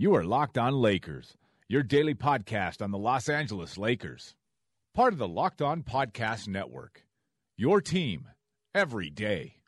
[0.00, 1.36] You are Locked On Lakers,
[1.68, 4.34] your daily podcast on the Los Angeles Lakers.
[4.94, 7.04] Part of the Locked On Podcast Network.
[7.58, 8.26] Your team
[8.74, 9.59] every day.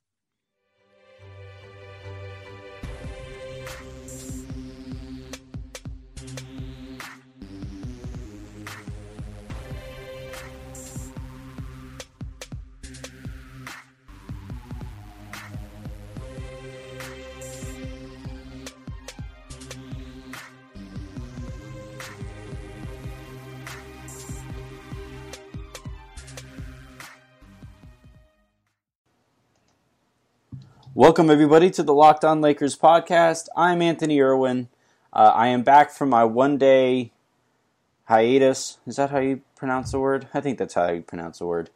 [30.94, 33.46] Welcome, everybody, to the Locked On Lakers podcast.
[33.56, 34.68] I'm Anthony Irwin.
[35.10, 37.12] Uh, I am back from my one day
[38.04, 38.76] hiatus.
[38.86, 40.28] Is that how you pronounce the word?
[40.34, 41.70] I think that's how you pronounce the word.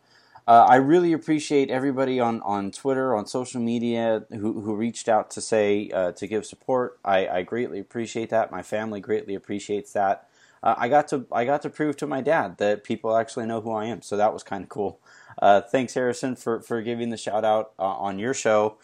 [0.47, 5.31] Uh, I really appreciate everybody on, on Twitter, on social media, who, who reached out
[5.31, 6.99] to say, uh, to give support.
[7.03, 8.53] I, I greatly appreciate that.
[8.53, 10.29] My family greatly appreciates that.
[10.63, 13.63] Uh, I got to I got to prove to my dad that people actually know
[13.63, 15.01] who I am, so that was kind of cool.
[15.41, 18.77] Uh, thanks, Harrison, for, for giving the shout out uh, on your show.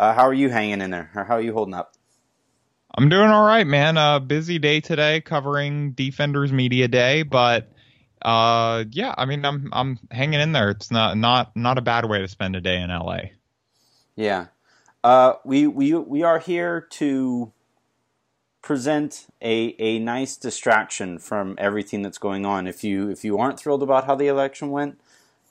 [0.00, 1.94] Uh, how are you hanging in there, or how are you holding up?
[2.96, 3.98] I'm doing all right, man.
[3.98, 7.70] A uh, busy day today covering Defenders Media Day, but
[8.22, 10.70] uh, yeah, I mean, I'm I'm hanging in there.
[10.70, 13.18] It's not not not a bad way to spend a day in LA.
[14.16, 14.46] Yeah,
[15.04, 17.52] uh, we we we are here to
[18.62, 22.66] present a a nice distraction from everything that's going on.
[22.66, 24.98] If you if you aren't thrilled about how the election went,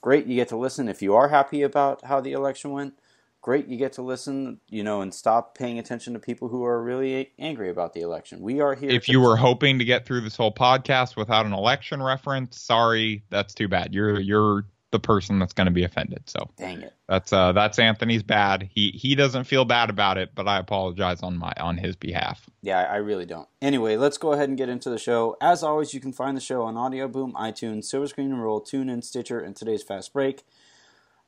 [0.01, 0.89] great, you get to listen.
[0.89, 2.95] If you are happy about how the election went,
[3.41, 6.81] great you get to listen you know and stop paying attention to people who are
[6.81, 8.41] really angry about the election.
[8.41, 11.53] We are here if you were hoping to get through this whole podcast without an
[11.53, 13.93] election reference sorry that's too bad.
[13.93, 16.49] You're you're the person that's going to be offended so.
[16.57, 16.93] Dang it.
[17.07, 18.69] That's uh that's anthony's bad.
[18.73, 22.49] He he doesn't feel bad about it but i apologize on my on his behalf.
[22.61, 23.47] Yeah i really don't.
[23.61, 25.37] Anyway let's go ahead and get into the show.
[25.41, 28.59] As always you can find the show on audio boom itunes silver screen and roll
[28.59, 30.43] tune in stitcher and today's fast break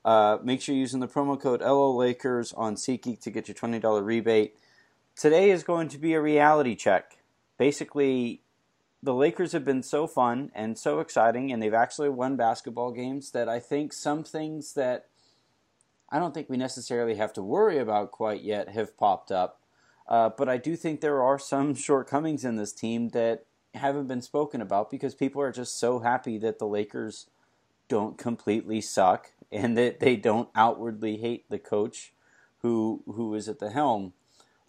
[0.04, 3.56] uh, make sure you're using the promo code LO Lakers on SeatGeek to get your
[3.56, 4.56] $20 rebate.
[5.16, 7.18] Today is going to be a reality check.
[7.58, 8.42] Basically,
[9.04, 13.32] the Lakers have been so fun and so exciting, and they've actually won basketball games
[13.32, 15.08] that I think some things that
[16.10, 19.62] I don't think we necessarily have to worry about quite yet have popped up.
[20.08, 24.22] Uh, but I do think there are some shortcomings in this team that haven't been
[24.22, 27.28] spoken about because people are just so happy that the Lakers
[27.88, 32.14] don't completely suck and that they don't outwardly hate the coach
[32.60, 34.14] who who is at the helm.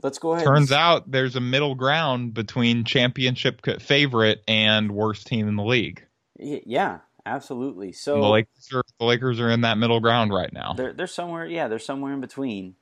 [0.03, 0.45] Let's go ahead.
[0.45, 6.05] Turns out there's a middle ground between championship favorite and worst team in the league.
[6.37, 7.93] Yeah, absolutely.
[7.93, 10.73] So the Lakers, are, the Lakers are in that middle ground right now.
[10.73, 11.47] They're they're somewhere.
[11.47, 12.75] Yeah, they're somewhere in between.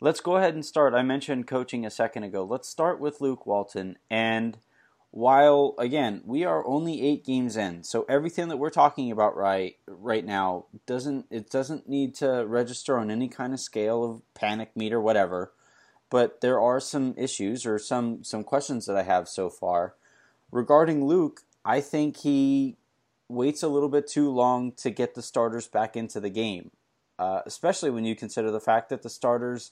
[0.00, 0.94] Let's go ahead and start.
[0.94, 2.44] I mentioned coaching a second ago.
[2.44, 4.58] Let's start with Luke Walton and
[5.14, 9.76] while again we are only eight games in so everything that we're talking about right
[9.86, 14.72] right now doesn't it doesn't need to register on any kind of scale of panic
[14.74, 15.52] meter whatever.
[16.10, 19.94] But there are some issues or some some questions that i have so far.
[20.50, 22.76] Regarding luke i think he
[23.28, 26.72] waits a little bit too long to get the starters back into the game
[27.20, 29.70] uh, especially when you consider the fact that the starters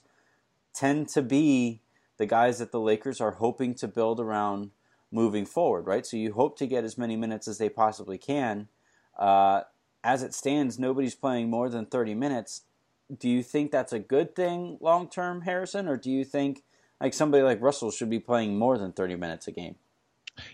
[0.73, 1.81] tend to be
[2.17, 4.71] the guys that the lakers are hoping to build around
[5.13, 6.05] moving forward, right?
[6.05, 8.67] So you hope to get as many minutes as they possibly can.
[9.17, 9.61] Uh,
[10.03, 12.61] as it stands, nobody's playing more than 30 minutes.
[13.15, 16.63] Do you think that's a good thing long term, Harrison, or do you think
[16.99, 19.75] like somebody like Russell should be playing more than 30 minutes a game?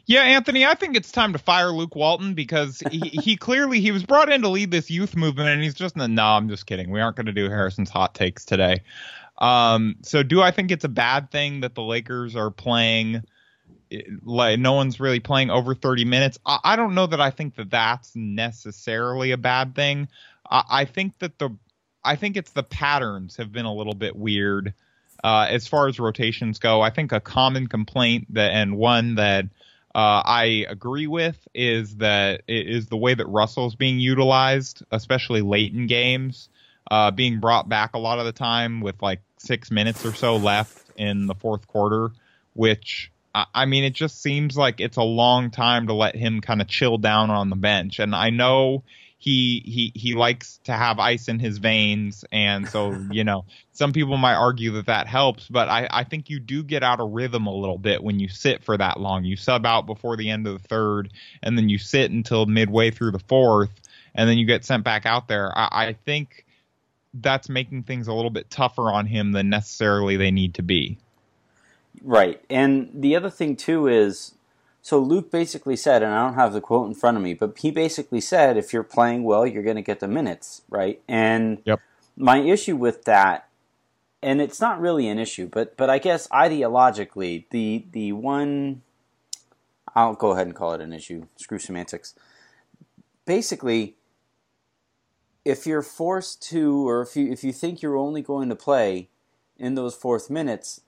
[0.05, 3.91] Yeah, Anthony, I think it's time to fire Luke Walton because he, he clearly he
[3.91, 6.05] was brought in to lead this youth movement, and he's just no.
[6.05, 6.91] I'm just kidding.
[6.91, 8.81] We aren't going to do Harrison's hot takes today.
[9.37, 13.23] Um, so, do I think it's a bad thing that the Lakers are playing?
[14.23, 16.37] Like no one's really playing over 30 minutes.
[16.45, 20.07] I, I, don't know that I think that that's necessarily a bad thing.
[20.49, 21.57] I, I, think that the
[22.03, 24.73] I think it's the patterns have been a little bit weird
[25.23, 26.81] uh, as far as rotations go.
[26.81, 29.45] I think a common complaint that and one that
[29.95, 35.41] uh, I agree with is that it is the way that Russell's being utilized, especially
[35.41, 36.49] late in games,
[36.91, 40.37] uh, being brought back a lot of the time with like six minutes or so
[40.37, 42.11] left in the fourth quarter,
[42.53, 43.11] which
[43.53, 46.67] I, mean, it just seems like it's a long time to let him kind of
[46.67, 47.99] chill down on the bench.
[47.99, 48.83] And I know
[49.19, 52.23] he he he likes to have ice in his veins.
[52.31, 55.47] And so you know some people might argue that that helps.
[55.47, 58.29] But I, I think you do get out of rhythm a little bit when you
[58.29, 59.25] sit for that long.
[59.25, 61.11] You sub out before the end of the third
[61.43, 63.81] and then you sit until midway through the fourth
[64.15, 65.55] and then you get sent back out there.
[65.55, 66.45] I, I think
[67.13, 70.97] that's making things a little bit tougher on him than necessarily they need to be
[72.03, 74.33] right and the other thing too is
[74.81, 77.57] so Luke basically said, and I don't have the quote in front of me, but
[77.57, 81.01] he basically said, if you're playing well, you're going to get the minutes, right?
[81.07, 81.81] And yep.
[82.15, 83.47] my issue with that,
[84.21, 88.81] and it's not really an issue, but but I guess ideologically, the the one,
[89.95, 91.27] I'll go ahead and call it an issue.
[91.37, 92.15] Screw semantics.
[93.25, 93.95] Basically,
[95.45, 99.07] if you're forced to, or if you if you think you're only going to play
[99.57, 100.81] in those fourth minutes,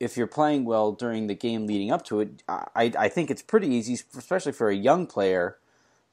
[0.00, 3.42] if you're playing well during the game leading up to it, I, I think it's
[3.42, 5.58] pretty easy, especially for a young player,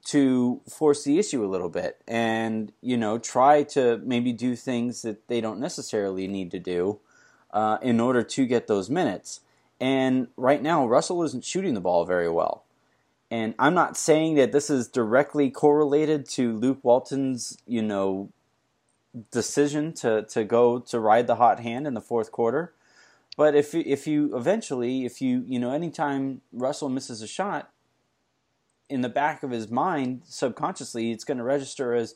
[0.06, 5.02] to force the issue a little bit and you know try to maybe do things
[5.02, 7.00] that they don't necessarily need to do
[7.52, 9.42] uh, in order to get those minutes.
[9.80, 12.64] And right now, Russell isn't shooting the ball very well.
[13.32, 18.30] And I'm not saying that this is directly correlated to Luke Walton's, you know,
[19.32, 22.74] decision to, to go to ride the hot hand in the fourth quarter.
[23.38, 27.72] But if if you eventually, if you you know, anytime Russell misses a shot,
[28.90, 32.16] in the back of his mind, subconsciously, it's going to register as,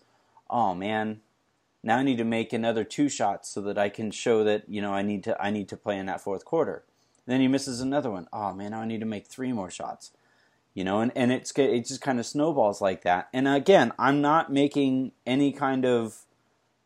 [0.50, 1.22] oh man,
[1.84, 4.82] now I need to make another two shots so that I can show that you
[4.82, 6.84] know I need to I need to play in that fourth quarter.
[7.26, 8.28] Then he misses another one.
[8.34, 10.12] Oh man, now I need to make three more shots.
[10.74, 13.30] You know, and, and it's it just kind of snowballs like that.
[13.34, 16.26] And again, I'm not making any kind of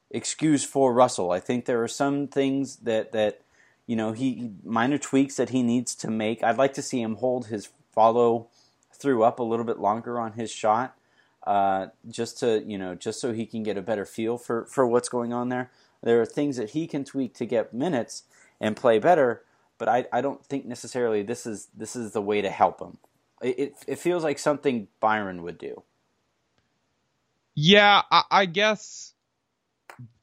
[0.10, 1.32] excuse for Russell.
[1.32, 3.42] I think there are some things that that
[3.86, 6.44] you know, he minor tweaks that he needs to make.
[6.44, 8.48] I'd like to see him hold his follow
[8.94, 10.96] through up a little bit longer on his shot,
[11.46, 14.88] uh, just to you know, just so he can get a better feel for for
[14.88, 15.72] what's going on there.
[16.02, 18.24] There are things that he can tweak to get minutes
[18.60, 19.44] and play better,
[19.78, 22.98] but I, I don't think necessarily this is this is the way to help him.
[23.42, 25.84] It it, feels like something Byron would do.
[27.56, 29.13] Yeah, I, I guess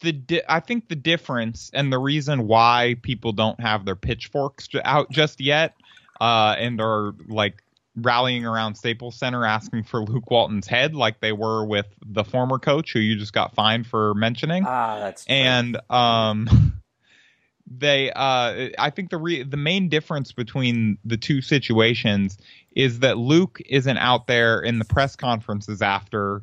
[0.01, 4.69] the di- I think the difference and the reason why people don't have their pitchforks
[4.85, 5.75] out just yet
[6.21, 7.63] uh, and are like
[7.97, 12.59] rallying around Staples Center asking for Luke Walton's head like they were with the former
[12.59, 14.65] coach who you just got fined for mentioning.
[14.67, 16.49] Ah, that's and um
[17.71, 22.39] they uh I think the re- the main difference between the two situations
[22.73, 26.43] is that Luke isn't out there in the press conferences after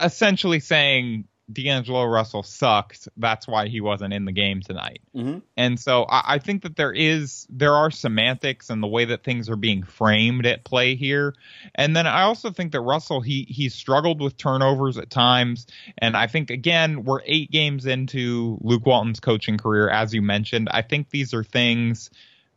[0.00, 3.08] essentially saying D'Angelo Russell sucks.
[3.16, 5.00] That's why he wasn't in the game tonight.
[5.16, 5.38] Mm-hmm.
[5.56, 9.24] And so I, I, think that there is there are semantics and the way that
[9.24, 11.34] things are being framed at play here.
[11.74, 15.66] And then I also think that Russell he he struggled with turnovers at times.
[15.96, 20.68] And I think again we're eight games into Luke Walton's coaching career, as you mentioned.
[20.70, 22.10] I think these are things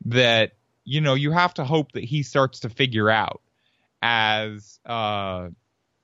[0.06, 0.52] that
[0.84, 3.42] you know you have to hope that he starts to figure out
[4.02, 5.48] as uh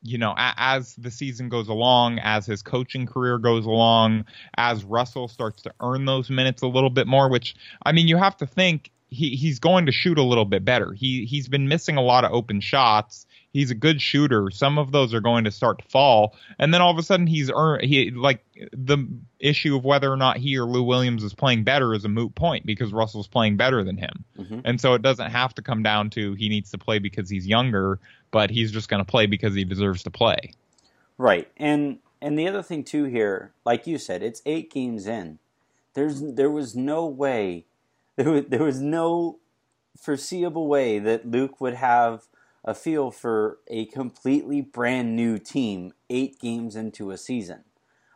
[0.02, 4.26] you know, a- as the season goes along, as his coaching career goes along,
[4.58, 7.56] as Russell starts to earn those minutes a little bit more, which
[7.86, 10.94] I mean, you have to think he he's going to shoot a little bit better.
[10.94, 13.27] He he's been missing a lot of open shots.
[13.54, 14.52] He's a good shooter.
[14.52, 17.28] Some of those are going to start to fall, and then all of a sudden
[17.28, 19.08] he's earned he like the
[19.40, 22.36] issue of whether or not he or Lou Williams is playing better is a moot
[22.36, 24.60] point because Russell's playing better than him, mm-hmm.
[24.66, 27.48] and so it doesn't have to come down to he needs to play because he's
[27.48, 28.00] younger,
[28.32, 30.54] but he's just going to play because he deserves to play.
[31.18, 35.40] Right, and and the other thing too here, like you said, it's eight games in.
[35.94, 37.66] There's there was no way
[38.18, 39.38] there was, there was no
[39.96, 42.24] foreseeable way that Luke would have
[42.68, 47.64] a feel for a completely brand new team eight games into a season.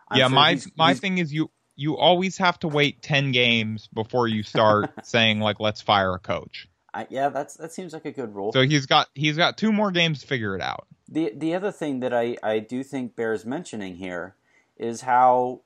[0.09, 3.01] I'm yeah, sure my he's, my he's, thing is you you always have to wait
[3.01, 6.67] ten games before you start saying like let's fire a coach.
[6.93, 8.51] I, yeah, that's that seems like a good rule.
[8.51, 10.85] So he's got he's got two more games to figure it out.
[11.07, 14.35] The the other thing that I, I do think bears mentioning here
[14.75, 15.61] is how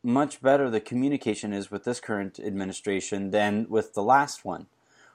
[0.00, 4.66] much better the communication is with this current administration than with the last one,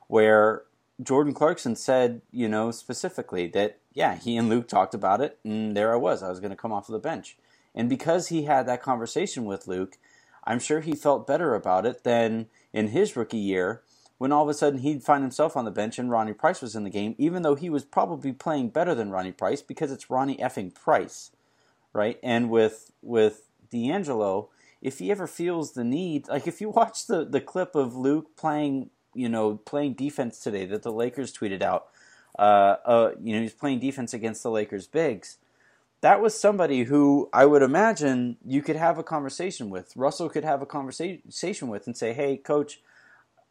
[0.08, 0.64] where
[1.02, 5.76] Jordan Clarkson said, you know, specifically that, yeah, he and Luke talked about it, and
[5.76, 6.22] there I was.
[6.22, 7.38] I was going to come off of the bench.
[7.74, 9.98] And because he had that conversation with Luke,
[10.44, 13.82] I'm sure he felt better about it than in his rookie year
[14.18, 16.76] when all of a sudden he'd find himself on the bench and Ronnie Price was
[16.76, 20.10] in the game, even though he was probably playing better than Ronnie Price because it's
[20.10, 21.32] Ronnie effing Price,
[21.94, 22.20] right?
[22.22, 24.50] And with with D'Angelo,
[24.82, 28.36] if he ever feels the need, like if you watch the, the clip of Luke
[28.36, 31.88] playing you know, playing defense today that the Lakers tweeted out.
[32.38, 35.38] Uh, uh, you know, he's playing defense against the Lakers bigs.
[36.02, 39.96] That was somebody who I would imagine you could have a conversation with.
[39.98, 42.80] Russell could have a conversation with and say, "Hey, coach,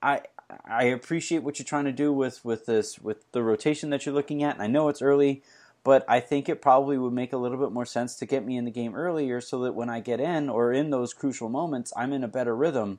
[0.03, 0.23] I
[0.65, 4.15] I appreciate what you're trying to do with with this with the rotation that you're
[4.15, 4.55] looking at.
[4.55, 5.43] And I know it's early,
[5.85, 8.57] but I think it probably would make a little bit more sense to get me
[8.57, 11.93] in the game earlier so that when I get in or in those crucial moments,
[11.97, 12.99] I'm in a better rhythm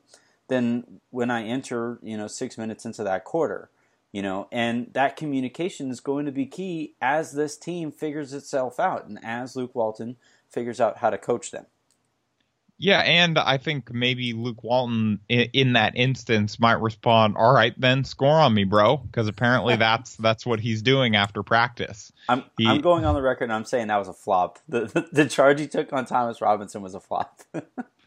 [0.50, 3.70] than when I enter, you know, 6 minutes into that quarter.
[4.12, 8.80] You know, and that communication is going to be key as this team figures itself
[8.80, 10.16] out and as Luke Walton
[10.50, 11.66] figures out how to coach them.
[12.82, 17.74] Yeah, and I think maybe Luke Walton in, in, that instance might respond, "All right,
[17.78, 22.10] then score on me, bro," because apparently that's that's what he's doing after practice.
[22.26, 24.60] I'm he, I'm going on the record and I'm saying that was a flop.
[24.66, 27.42] The the, the charge he took on Thomas Robinson was a flop.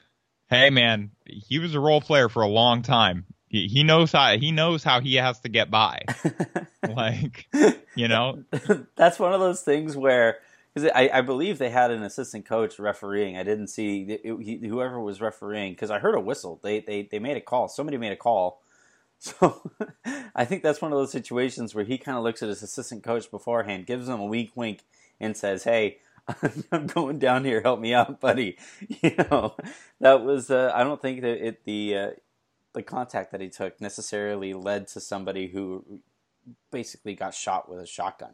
[0.50, 3.26] hey man, he was a role player for a long time.
[3.48, 6.04] He, he knows how he knows how he has to get by.
[6.90, 7.48] like,
[7.96, 8.44] you know,
[8.96, 10.40] that's one of those things where
[10.74, 13.38] because I, I, believe they had an assistant coach refereeing.
[13.38, 16.60] I didn't see it, it, whoever was refereeing because I heard a whistle.
[16.64, 17.68] They, they they made a call.
[17.68, 18.62] Somebody made a call.
[19.20, 19.72] So
[20.36, 23.04] I think that's one of those situations where he kind of looks at his assistant
[23.04, 24.82] coach beforehand, gives him a wink, wink,
[25.18, 26.00] and says, "Hey,
[26.72, 27.62] I'm going down here.
[27.62, 28.58] Help me out, buddy."
[29.02, 29.56] You know,
[30.00, 30.50] that was.
[30.50, 32.10] Uh, I don't think that it the uh,
[32.74, 36.02] the contact that he took necessarily led to somebody who
[36.72, 38.34] basically got shot with a shotgun.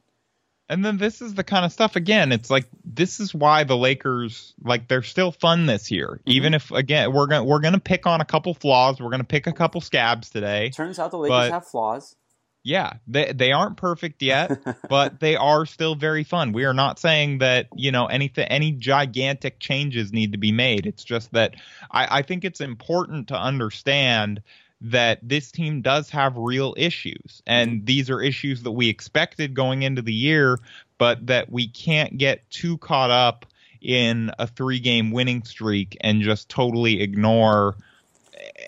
[0.71, 2.31] And then this is the kind of stuff again.
[2.31, 6.19] It's like this is why the Lakers like they're still fun this year.
[6.21, 6.31] Mm-hmm.
[6.31, 9.01] Even if again we're gonna we're gonna pick on a couple flaws.
[9.01, 10.69] We're gonna pick a couple scabs today.
[10.69, 12.15] Turns out the Lakers but, have flaws.
[12.63, 16.51] Yeah, they they aren't perfect yet, but they are still very fun.
[16.51, 20.85] We are not saying that you know anything any gigantic changes need to be made.
[20.85, 21.55] It's just that
[21.89, 24.41] I, I think it's important to understand
[24.81, 27.41] that this team does have real issues.
[27.45, 27.85] And mm-hmm.
[27.85, 30.59] these are issues that we expected going into the year,
[30.97, 33.45] but that we can't get too caught up
[33.81, 37.75] in a three game winning streak and just totally ignore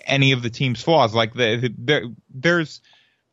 [0.04, 1.14] any of the team's flaws.
[1.14, 2.80] Like the, the, there's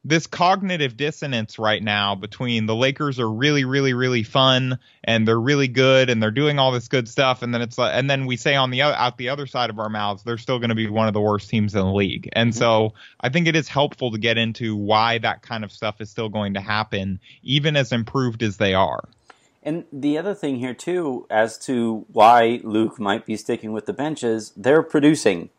[0.06, 5.40] this cognitive dissonance right now between the Lakers are really, really, really fun and they're
[5.40, 8.26] really good and they're doing all this good stuff, and then it's like, and then
[8.26, 10.70] we say on the other, out the other side of our mouths, they're still going
[10.70, 12.30] to be one of the worst teams in the league.
[12.34, 12.60] And mm-hmm.
[12.60, 16.10] so I think it is helpful to get into why that kind of stuff is
[16.10, 19.04] still going to happen, even as improved as they are.
[19.62, 23.94] And the other thing here too, as to why Luke might be sticking with the
[23.94, 25.50] benches, they're producing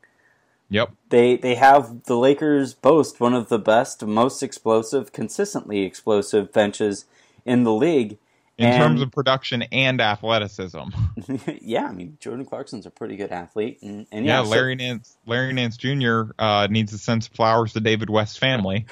[0.71, 0.93] Yep.
[1.11, 7.05] They they have the Lakers boast one of the best, most explosive, consistently explosive benches
[7.45, 8.19] in the league.
[8.57, 10.91] In and, terms of production and athleticism.
[11.61, 14.85] yeah, I mean Jordan Clarkson's a pretty good athlete, and, and yeah, yeah, Larry so,
[14.85, 16.23] Nance Larry Nance Jr.
[16.39, 18.87] Uh, needs to send some flowers to David West's family.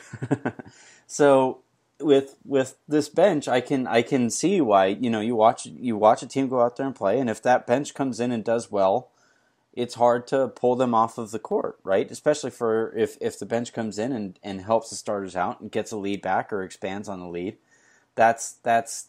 [1.07, 1.61] so
[2.01, 5.97] with with this bench, I can I can see why you know you watch you
[5.97, 8.43] watch a team go out there and play, and if that bench comes in and
[8.43, 9.11] does well,
[9.79, 12.11] it's hard to pull them off of the court, right?
[12.11, 15.71] Especially for if, if the bench comes in and, and helps the starters out and
[15.71, 17.59] gets a lead back or expands on the lead.
[18.17, 19.07] That's that's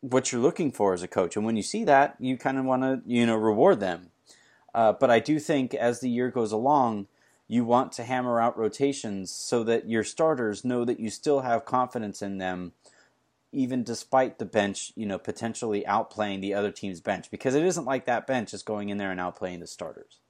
[0.00, 1.36] what you're looking for as a coach.
[1.36, 4.08] And when you see that, you kind of want to you know reward them.
[4.74, 7.08] Uh, but I do think as the year goes along,
[7.46, 11.66] you want to hammer out rotations so that your starters know that you still have
[11.66, 12.72] confidence in them
[13.52, 17.84] even despite the bench, you know, potentially outplaying the other team's bench because it isn't
[17.84, 20.20] like that bench is going in there and outplaying the starters.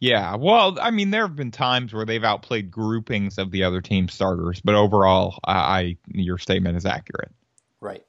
[0.00, 3.80] Yeah, well, I mean, there have been times where they've outplayed groupings of the other
[3.80, 7.32] team's starters, but overall, I, I your statement is accurate.
[7.80, 8.04] Right.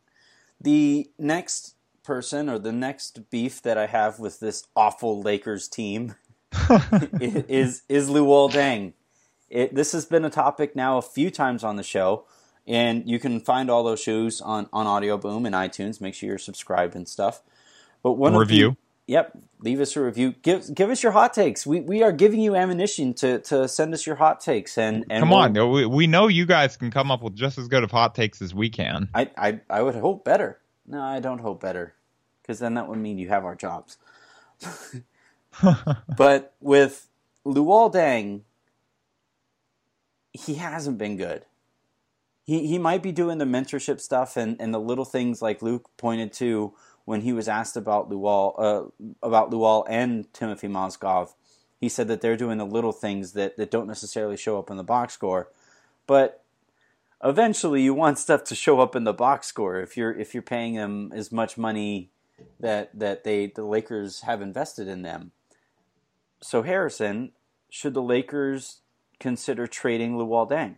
[0.59, 6.15] The next person or the next beef that I have with this awful Lakers team
[7.19, 8.93] is is Luol Deng.
[9.49, 12.25] It, this has been a topic now a few times on the show.
[12.67, 16.01] And you can find all those shows on, on Audio Boom and iTunes.
[16.01, 17.41] Make sure you're subscribed and stuff.
[18.01, 18.71] But one review.
[18.71, 20.33] The, yep, leave us a review.
[20.41, 21.65] Give give us your hot takes.
[21.65, 24.77] We we are giving you ammunition to, to send us your hot takes.
[24.77, 27.57] And, and come we'll, on, we, we know you guys can come up with just
[27.57, 29.09] as good of hot takes as we can.
[29.13, 30.59] I I, I would hope better.
[30.87, 31.95] No, I don't hope better,
[32.41, 33.97] because then that would mean you have our jobs.
[36.17, 37.07] but with
[37.45, 38.41] Luol Deng,
[40.31, 41.43] he hasn't been good
[42.45, 45.89] he, he might be doing the mentorship stuff and, and the little things like Luke
[45.97, 46.73] pointed to
[47.03, 51.33] when he was asked about Luol uh, about Luol and Timothy Mozgov.
[51.81, 54.77] He said that they're doing the little things that, that don't necessarily show up in
[54.77, 55.49] the box score,
[56.07, 56.43] but
[57.23, 60.43] eventually you want stuff to show up in the box score if you're if you're
[60.43, 62.11] paying them as much money
[62.59, 65.31] that that they the Lakers have invested in them.
[66.41, 67.31] So Harrison,
[67.71, 68.81] should the Lakers
[69.19, 70.75] consider trading Luol Deng?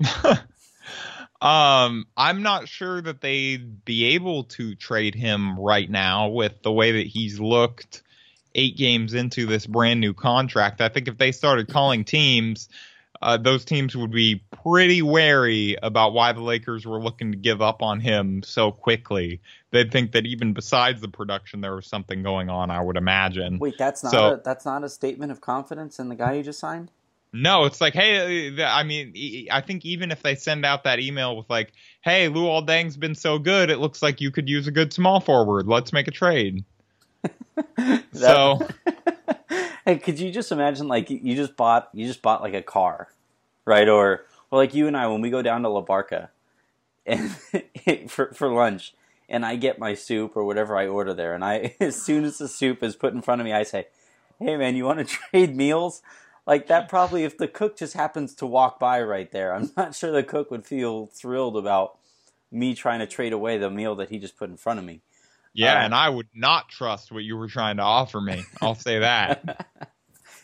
[1.40, 6.72] um, I'm not sure that they'd be able to trade him right now with the
[6.72, 8.02] way that he's looked
[8.54, 10.80] eight games into this brand new contract.
[10.80, 12.68] I think if they started calling teams,
[13.22, 17.60] uh, those teams would be pretty wary about why the Lakers were looking to give
[17.62, 19.40] up on him so quickly.
[19.70, 22.70] They'd think that even besides the production, there was something going on.
[22.70, 23.58] I would imagine.
[23.58, 26.42] Wait, that's not So- a, that's not a statement of confidence in the guy you
[26.42, 26.90] just signed.
[27.32, 30.98] No, it's like, hey, uh, I mean, I think even if they send out that
[30.98, 31.72] email with like,
[32.02, 35.20] hey, Luol Deng's been so good, it looks like you could use a good small
[35.20, 35.66] forward.
[35.68, 36.64] Let's make a trade.
[38.12, 38.66] so
[39.84, 42.62] hey, could you just imagine like you- you just bought you just bought like a
[42.62, 43.08] car,
[43.64, 43.88] right?
[43.88, 46.30] Or or like you and I when we go down to La Barca
[47.06, 47.30] and
[48.08, 48.94] for for lunch,
[49.28, 52.38] and I get my soup or whatever I order there, and I as soon as
[52.38, 53.86] the soup is put in front of me, I say,
[54.38, 56.02] "Hey man, you want to trade meals?"
[56.50, 59.94] Like that probably if the cook just happens to walk by right there, I'm not
[59.94, 61.96] sure the cook would feel thrilled about
[62.50, 65.00] me trying to trade away the meal that he just put in front of me.
[65.54, 68.42] yeah, Uh, and I would not trust what you were trying to offer me.
[68.60, 69.66] I'll say that.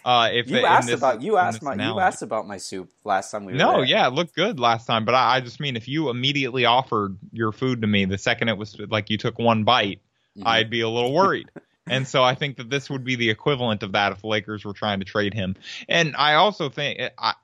[0.05, 3.33] Uh, if You asked this- about you asked my you asked about my soup last
[3.33, 3.87] time we were No, there.
[3.87, 7.19] yeah, it looked good last time, but I, I just mean if you immediately offered
[7.33, 10.01] your food to me the second it was like you took one bite,
[10.39, 10.47] Mhm.
[10.47, 11.51] I'd be a little worried.
[11.87, 14.65] And so I think that this would be the equivalent of that if the Lakers
[14.65, 15.57] were trying to trade him.
[15.89, 17.35] And I also think I,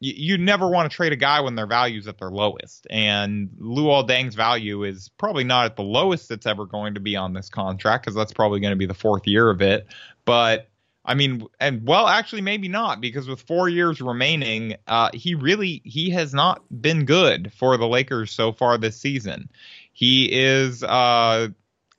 [0.00, 2.86] you, you never want to trade a guy when their value's at their lowest.
[2.90, 7.16] And Luol Deng's value is probably not at the lowest it's ever going to be
[7.16, 9.86] on this contract because that's probably going to be the fourth year of it.
[10.24, 10.68] But
[11.04, 15.80] I mean, and well, actually, maybe not because with four years remaining, uh, he really
[15.84, 19.48] he has not been good for the Lakers so far this season.
[19.94, 21.48] He is uh,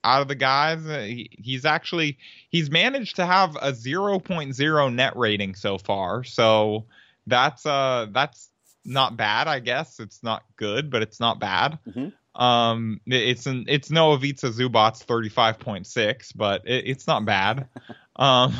[0.04, 0.86] out of the guys.
[0.86, 2.18] Uh, he, he's actually
[2.50, 6.24] he's managed to have a 0.0 net rating so far.
[6.24, 6.86] So
[7.28, 8.50] that's uh that's
[8.86, 10.00] not bad, I guess.
[10.00, 11.80] It's not good, but it's not bad.
[11.88, 12.14] Mhm.
[12.36, 17.68] Um, it's an it's no Ivica Zubac 35.6, but it, it's not bad.
[18.16, 18.54] um,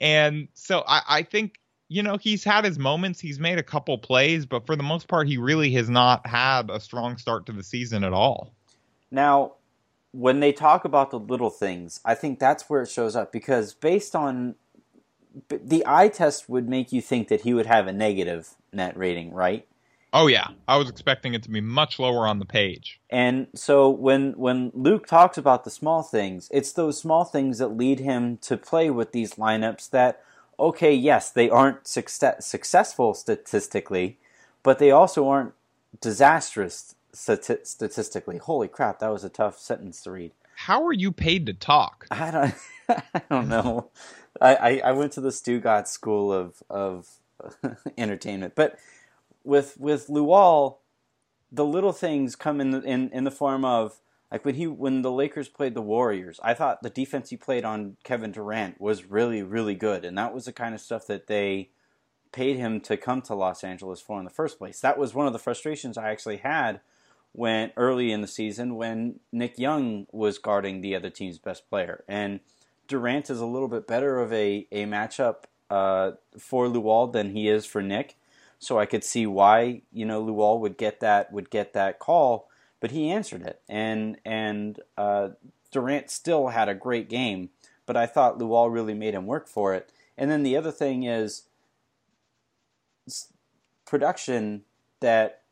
[0.00, 3.20] and so I, I think you know he's had his moments.
[3.20, 6.70] He's made a couple plays, but for the most part, he really has not had
[6.70, 8.52] a strong start to the season at all.
[9.10, 9.54] Now,
[10.14, 13.74] when they talk about the little things, I think that's where it shows up because
[13.74, 14.54] based on
[15.50, 19.32] the eye test would make you think that he would have a negative net rating,
[19.32, 19.66] right?
[20.12, 23.00] Oh yeah, I was expecting it to be much lower on the page.
[23.10, 27.76] And so when when Luke talks about the small things, it's those small things that
[27.76, 30.22] lead him to play with these lineups that
[30.60, 34.18] okay, yes, they aren't success, successful statistically,
[34.62, 35.54] but they also aren't
[36.00, 38.38] disastrous stati- statistically.
[38.38, 40.32] Holy crap, that was a tough sentence to read.
[40.56, 42.06] How are you paid to talk?
[42.10, 42.54] I don't,
[43.14, 43.90] I don't know.
[44.40, 47.08] I, I, I went to the Stuttgart School of of
[47.98, 48.78] Entertainment, but
[49.42, 50.78] with with Luol,
[51.50, 54.00] the little things come in the, in in the form of
[54.30, 56.40] like when he when the Lakers played the Warriors.
[56.42, 60.34] I thought the defense he played on Kevin Durant was really really good, and that
[60.34, 61.70] was the kind of stuff that they
[62.32, 64.80] paid him to come to Los Angeles for in the first place.
[64.80, 66.80] That was one of the frustrations I actually had
[67.34, 72.04] when early in the season when Nick Young was guarding the other team's best player.
[72.06, 72.38] And
[72.86, 77.48] Durant is a little bit better of a, a matchup uh, for Luol than he
[77.48, 78.16] is for Nick.
[78.60, 82.48] So I could see why, you know, Luol would get that would get that call,
[82.78, 83.60] but he answered it.
[83.68, 85.30] And and uh,
[85.72, 87.50] Durant still had a great game,
[87.84, 89.90] but I thought Luol really made him work for it.
[90.16, 91.42] And then the other thing is
[93.84, 94.62] production
[95.00, 95.42] that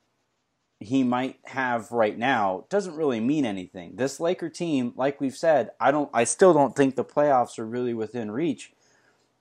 [0.82, 3.96] he might have right now doesn't really mean anything.
[3.96, 7.66] This Laker team, like we've said, I don't I still don't think the playoffs are
[7.66, 8.72] really within reach.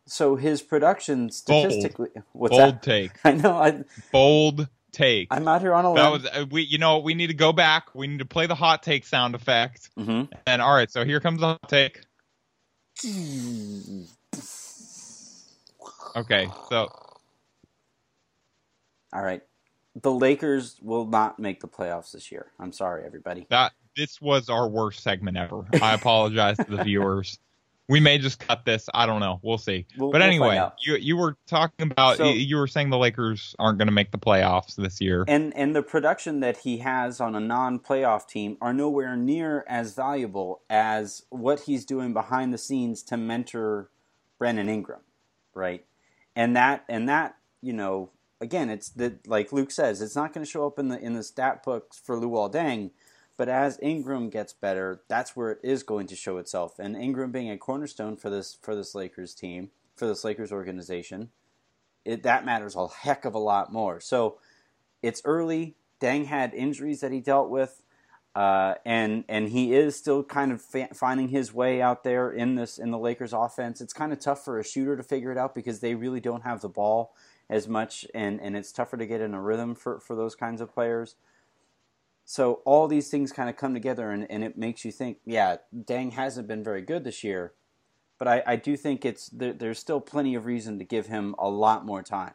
[0.08, 2.84] So his production statistically what's Bold that?
[2.84, 3.12] take.
[3.24, 5.28] I know I Bold take.
[5.32, 6.12] I'm out here on a that limb.
[6.12, 6.64] was uh, we.
[6.64, 7.94] You know, we need to go back.
[7.96, 9.90] We need to play the hot take sound effect.
[9.98, 10.30] Mhm.
[10.48, 12.02] And all right, so here comes the hot take.
[16.14, 16.90] Okay, so
[19.14, 19.42] All right.
[19.96, 22.48] The Lakers will not make the playoffs this year.
[22.60, 23.46] I'm sorry everybody.
[23.50, 25.66] that this was our worst segment ever.
[25.82, 27.40] I apologize to the viewers.
[27.90, 28.88] We may just cut this.
[28.94, 29.42] I don't know.
[29.44, 29.86] We'll see.
[29.98, 32.98] We'll- but we'll anyway, you you were talking about So- you, you were saying the
[32.98, 35.26] Lakers aren't going to make the playoffs this year.
[35.28, 39.94] And and the production that he has on a non-playoff team are nowhere near as
[39.94, 43.90] valuable as what he's doing behind the scenes to mentor
[44.40, 45.02] Brandon Ingram,
[45.54, 45.84] right?
[46.34, 48.10] And that and that you know
[48.42, 51.14] again it's the like Luke says it's not going to show up in the in
[51.14, 52.90] the stat books for Luol Deng,
[53.38, 56.80] but as Ingram gets better, that's where it is going to show itself.
[56.80, 61.30] And Ingram being a cornerstone for this for this Lakers team for this Lakers organization,
[62.04, 64.00] it, that matters a heck of a lot more.
[64.00, 64.40] So
[65.04, 65.76] it's early.
[66.02, 67.84] Deng had injuries that he dealt with,
[68.36, 72.56] uh, and and he is still kind of fa- finding his way out there in
[72.56, 73.82] this in the Lakers offense.
[73.82, 76.42] It's kind of tough for a shooter to figure it out because they really don't
[76.42, 77.14] have the ball
[77.52, 80.62] as much, and and it's tougher to get in a rhythm for for those kinds
[80.62, 81.16] of players.
[82.24, 85.58] So all these things kind of come together, and, and it makes you think, yeah,
[85.76, 87.52] Deng hasn't been very good this year,
[88.18, 91.36] but I, I do think it's there, there's still plenty of reason to give him
[91.38, 92.34] a lot more time.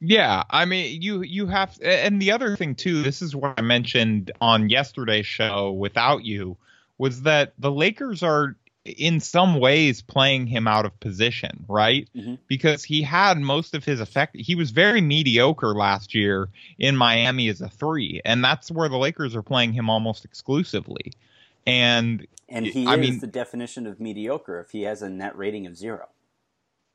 [0.00, 3.02] Yeah, I mean, you you have, and the other thing too.
[3.02, 6.56] This is what I mentioned on yesterday's show without you,
[6.98, 12.08] was that the Lakers are in some ways playing him out of position, right?
[12.16, 12.34] Mm-hmm.
[12.48, 14.36] Because he had most of his effect.
[14.36, 18.98] He was very mediocre last year in Miami as a three, and that's where the
[18.98, 21.12] Lakers are playing him almost exclusively.
[21.66, 25.36] And and he I is mean, the definition of mediocre if he has a net
[25.36, 26.08] rating of zero.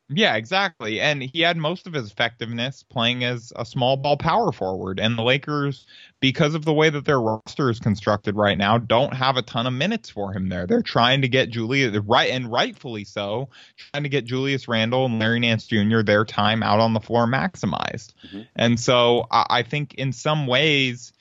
[0.09, 1.01] Yeah, exactly.
[1.01, 5.01] And he had most of his effectiveness playing as a small ball power forward.
[5.01, 5.85] And the Lakers,
[6.21, 9.67] because of the way that their roster is constructed right now, don't have a ton
[9.67, 10.65] of minutes for him there.
[10.65, 15.19] They're trying to get Julius right and rightfully so, trying to get Julius Randle and
[15.19, 16.01] Larry Nance Jr.
[16.03, 18.13] their time out on the floor maximized.
[18.27, 18.41] Mm-hmm.
[18.55, 21.11] And so I, I think in some ways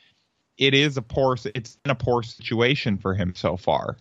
[0.59, 3.97] it is a poor it's in a poor situation for him so far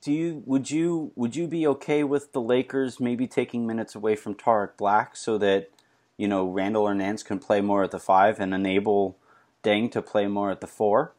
[0.00, 4.16] do you would you would you be okay with the Lakers maybe taking minutes away
[4.16, 5.70] from Tarik Black so that
[6.16, 9.18] you know Randle or Nance can play more at the five and enable
[9.62, 11.12] Deng to play more at the four?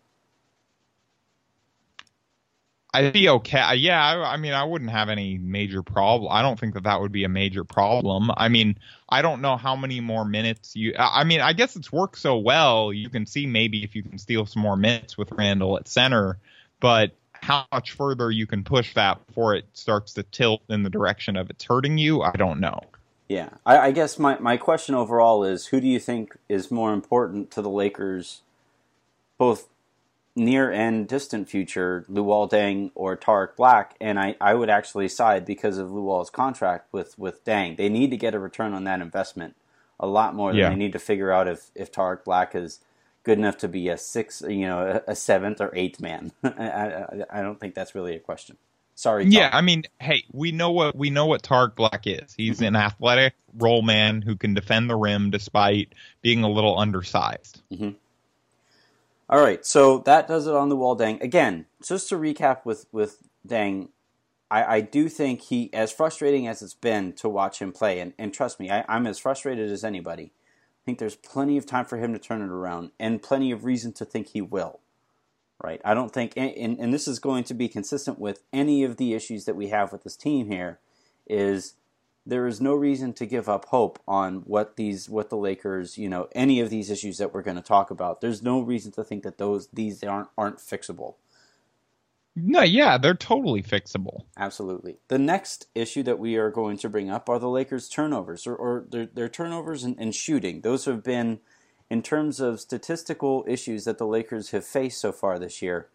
[2.93, 3.75] I'd be okay.
[3.75, 6.29] Yeah, I, I, mean, I wouldn't have any major problem.
[6.29, 8.29] I don't think that that would be a major problem.
[8.35, 10.93] I mean, I don't know how many more minutes you.
[10.99, 12.91] I mean, I guess it's worked so well.
[12.91, 16.37] You can see maybe if you can steal some more minutes with Randle at center,
[16.81, 20.89] but how much further you can push that before it starts to tilt in the
[20.89, 22.79] direction of it's hurting you, I don't know.
[23.27, 26.93] Yeah, I, I guess my, my question overall is who do you think is more
[26.93, 28.41] important to the Lakers,
[29.37, 29.69] both
[30.35, 33.95] near and distant future, Luol Deng or Tarik Black?
[33.99, 37.75] And I, I would actually side because of Luol's contract with, with Deng.
[37.75, 39.55] They need to get a return on that investment
[39.99, 40.69] a lot more than yeah.
[40.69, 42.79] they need to figure out if, if Tarik Black is–
[43.23, 46.31] good enough to be a six, you know, a, seventh or eighth man.
[46.43, 48.57] I, I, I, don't think that's really a question.
[48.95, 49.23] Sorry.
[49.23, 49.31] Tom.
[49.31, 52.33] Yeah, I mean, hey, we know what we know what Tarik Black is.
[52.35, 52.65] He's mm-hmm.
[52.65, 57.61] an athletic role man who can defend the rim despite being a little undersized.
[57.71, 57.91] Mm-hmm.
[59.29, 61.21] All right, so that does it on Luol Deng.
[61.21, 63.87] Again, just to recap with with Deng,
[64.49, 68.13] I, I do think he, as frustrating as it's been to watch him play, and,
[68.19, 70.33] and trust me, I, I'm as frustrated as anybody
[70.81, 73.65] I think there's plenty of time for him to turn it around and plenty of
[73.65, 74.79] reason to think he will.
[75.63, 75.79] Right?
[75.85, 79.13] I don't think, and, and this is going to be consistent with any of the
[79.13, 80.79] issues that we have with this team here,
[81.27, 81.75] is
[82.25, 86.09] there is no reason to give up hope on what these what the Lakers, you
[86.09, 88.21] know, any of these issues that we're going to talk about.
[88.21, 91.15] There's no reason to think that those these aren't aren't fixable.
[92.35, 94.23] No, yeah, they're totally fixable.
[94.37, 94.97] Absolutely.
[95.09, 98.55] The next issue that we are going to bring up are the Lakers' turnovers, or,
[98.55, 100.61] or their, their turnovers and, and shooting.
[100.61, 101.39] Those have been,
[101.89, 105.89] in terms of statistical issues that the Lakers have faced so far this year,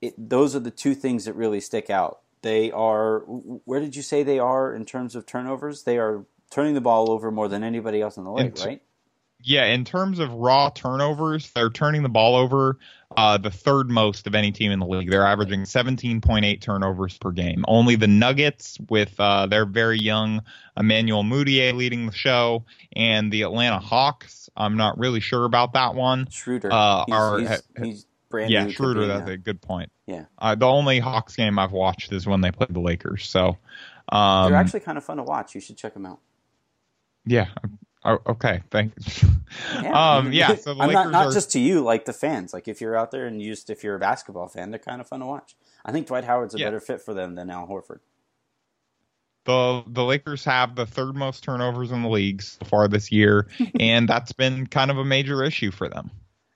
[0.00, 2.20] it, those are the two things that really stick out.
[2.42, 5.84] They are, where did you say they are in terms of turnovers?
[5.84, 8.82] They are turning the ball over more than anybody else in the league, right?
[9.42, 12.78] Yeah, in terms of raw turnovers, they're turning the ball over
[13.16, 15.10] uh, the third most of any team in the league.
[15.10, 17.64] They're averaging 17.8 turnovers per game.
[17.68, 20.42] Only the Nuggets, with uh, their very young
[20.76, 24.50] Emmanuel Mudiay leading the show, and the Atlanta Hawks.
[24.56, 26.28] I'm not really sure about that one.
[26.30, 26.72] Schroeder.
[26.72, 29.06] Uh, he's, are, he's, he's brand yeah, Schroeder.
[29.06, 29.90] That's a good point.
[30.06, 30.24] Yeah.
[30.38, 33.28] Uh, the only Hawks game I've watched is when they played the Lakers.
[33.28, 33.56] So
[34.08, 35.54] um, they're actually kind of fun to watch.
[35.54, 36.20] You should check them out.
[37.24, 37.48] Yeah,
[38.06, 39.24] Oh, okay, thanks.
[39.80, 40.54] Yeah, um, yeah.
[40.56, 41.32] So I'm not not are...
[41.32, 42.52] just to you, like the fans.
[42.52, 45.00] Like if you're out there and you just if you're a basketball fan, they're kind
[45.00, 45.56] of fun to watch.
[45.84, 46.66] I think Dwight Howard's a yeah.
[46.66, 48.00] better fit for them than Al Horford.
[49.44, 53.46] The the Lakers have the third most turnovers in the league so far this year,
[53.80, 56.10] and that's been kind of a major issue for them.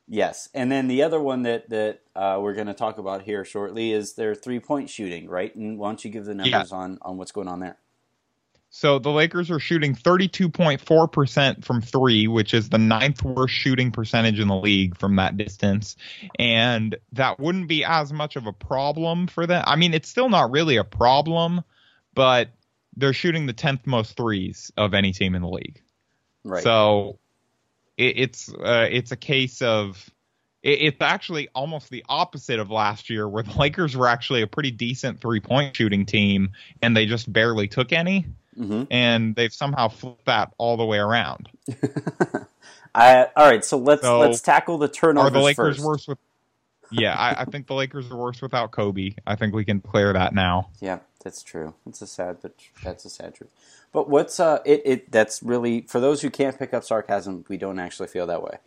[0.09, 3.45] Yes, and then the other one that that uh, we're going to talk about here
[3.45, 5.55] shortly is their three point shooting, right?
[5.55, 6.77] And why don't you give the numbers yeah.
[6.77, 7.79] on on what's going on there?
[8.73, 14.39] So the Lakers are shooting 32.4% from three, which is the ninth worst shooting percentage
[14.39, 15.97] in the league from that distance.
[16.39, 19.65] And that wouldn't be as much of a problem for them.
[19.67, 21.65] I mean, it's still not really a problem,
[22.15, 22.51] but
[22.97, 25.83] they're shooting the 10th most threes of any team in the league.
[26.45, 26.63] Right.
[26.63, 27.19] So
[27.97, 30.09] it, it's uh, it's a case of
[30.63, 34.71] it's actually almost the opposite of last year, where the Lakers were actually a pretty
[34.71, 36.51] decent three point shooting team
[36.83, 38.27] and they just barely took any.
[38.59, 38.85] Mm-hmm.
[38.91, 41.49] and they've somehow flipped that all the way around.
[42.95, 45.31] I, all right, so let's so let's tackle the turnovers.
[45.31, 45.87] Are the Lakers first.
[45.87, 46.19] worse with?
[46.91, 49.15] Yeah, I, I, think the Lakers are worse without Kobe.
[49.25, 50.71] I think we can clear that now.
[50.81, 51.75] Yeah, that's true.
[51.87, 53.51] It's a sad, but that's a sad truth.
[53.93, 54.83] But what's uh, it?
[54.85, 57.45] It that's really for those who can't pick up sarcasm.
[57.49, 58.59] We don't actually feel that way.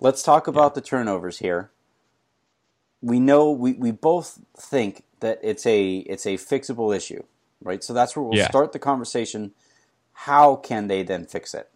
[0.00, 0.74] Let's talk about yeah.
[0.76, 1.70] the turnovers here.
[3.02, 7.22] We know we, we both think that it's a it's a fixable issue,
[7.62, 7.82] right?
[7.82, 8.48] So that's where we'll yeah.
[8.48, 9.52] start the conversation.
[10.12, 11.70] How can they then fix it?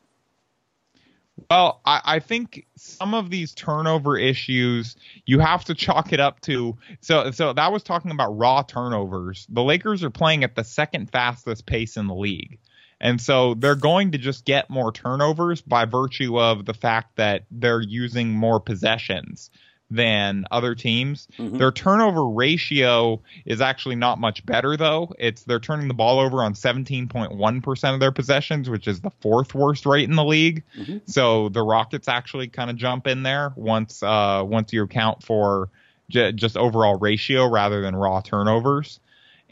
[1.51, 6.41] Well, I, I, think some of these turnover issues you have to chalk it up
[6.43, 6.79] to.
[7.01, 9.47] So, so that was talking about raw turnovers.
[9.51, 12.61] The Lakers are playing at the second fastest pace in the league,
[13.01, 17.47] and so they're going to just get more turnovers by virtue of the fact that
[17.51, 19.51] they're using more possessions
[19.95, 21.29] than other teams.
[21.39, 21.59] Mm-hmm.
[21.59, 25.15] Their turnover ratio is actually not much better though.
[25.19, 29.55] It's they're turning the ball over on 17.1% of their possessions, which is the fourth
[29.55, 30.65] worst rate in the league.
[30.77, 30.99] Mm-hmm.
[31.07, 35.71] So the Rockets actually kind of jump in there once uh once you account for
[36.11, 38.99] j- just overall ratio rather than raw turnovers.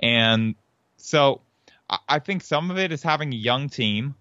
[0.00, 0.56] And
[0.96, 1.40] so
[1.88, 4.16] I-, I think some of it is having a young team.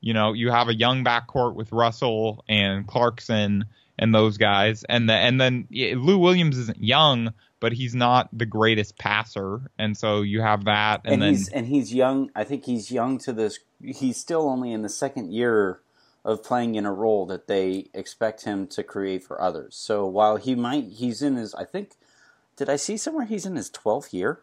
[0.00, 3.66] You know, you have a young backcourt with Russell and Clarkson
[3.98, 4.84] and those guys.
[4.84, 9.70] And the, and then yeah, Lou Williams isn't young, but he's not the greatest passer,
[9.78, 11.02] and so you have that.
[11.04, 12.30] And, and then he's and he's young.
[12.34, 13.58] I think he's young to this.
[13.82, 15.80] He's still only in the second year
[16.24, 19.76] of playing in a role that they expect him to create for others.
[19.76, 21.54] So while he might, he's in his.
[21.54, 21.92] I think.
[22.56, 24.40] Did I see somewhere he's in his twelfth year?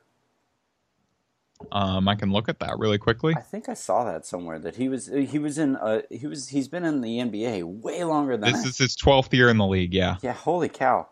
[1.72, 3.34] Um, I can look at that really quickly.
[3.36, 6.50] I think I saw that somewhere that he was he was in uh he was
[6.50, 9.58] he's been in the NBA way longer than this I, is his twelfth year in
[9.58, 9.94] the league.
[9.94, 10.18] Yeah.
[10.22, 10.34] Yeah.
[10.34, 11.08] Holy cow!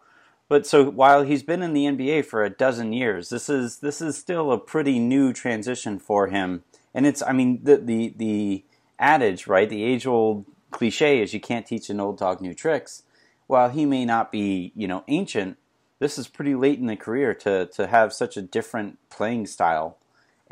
[0.52, 4.02] But so while he's been in the NBA for a dozen years, this is this
[4.02, 6.64] is still a pretty new transition for him.
[6.94, 8.66] And it's I mean the the the
[9.00, 13.04] adage right the age old cliche is you can't teach an old dog new tricks.
[13.48, 15.58] While he may not be you know ancient,
[16.00, 19.98] this is pretty late in the career to to have such a different playing style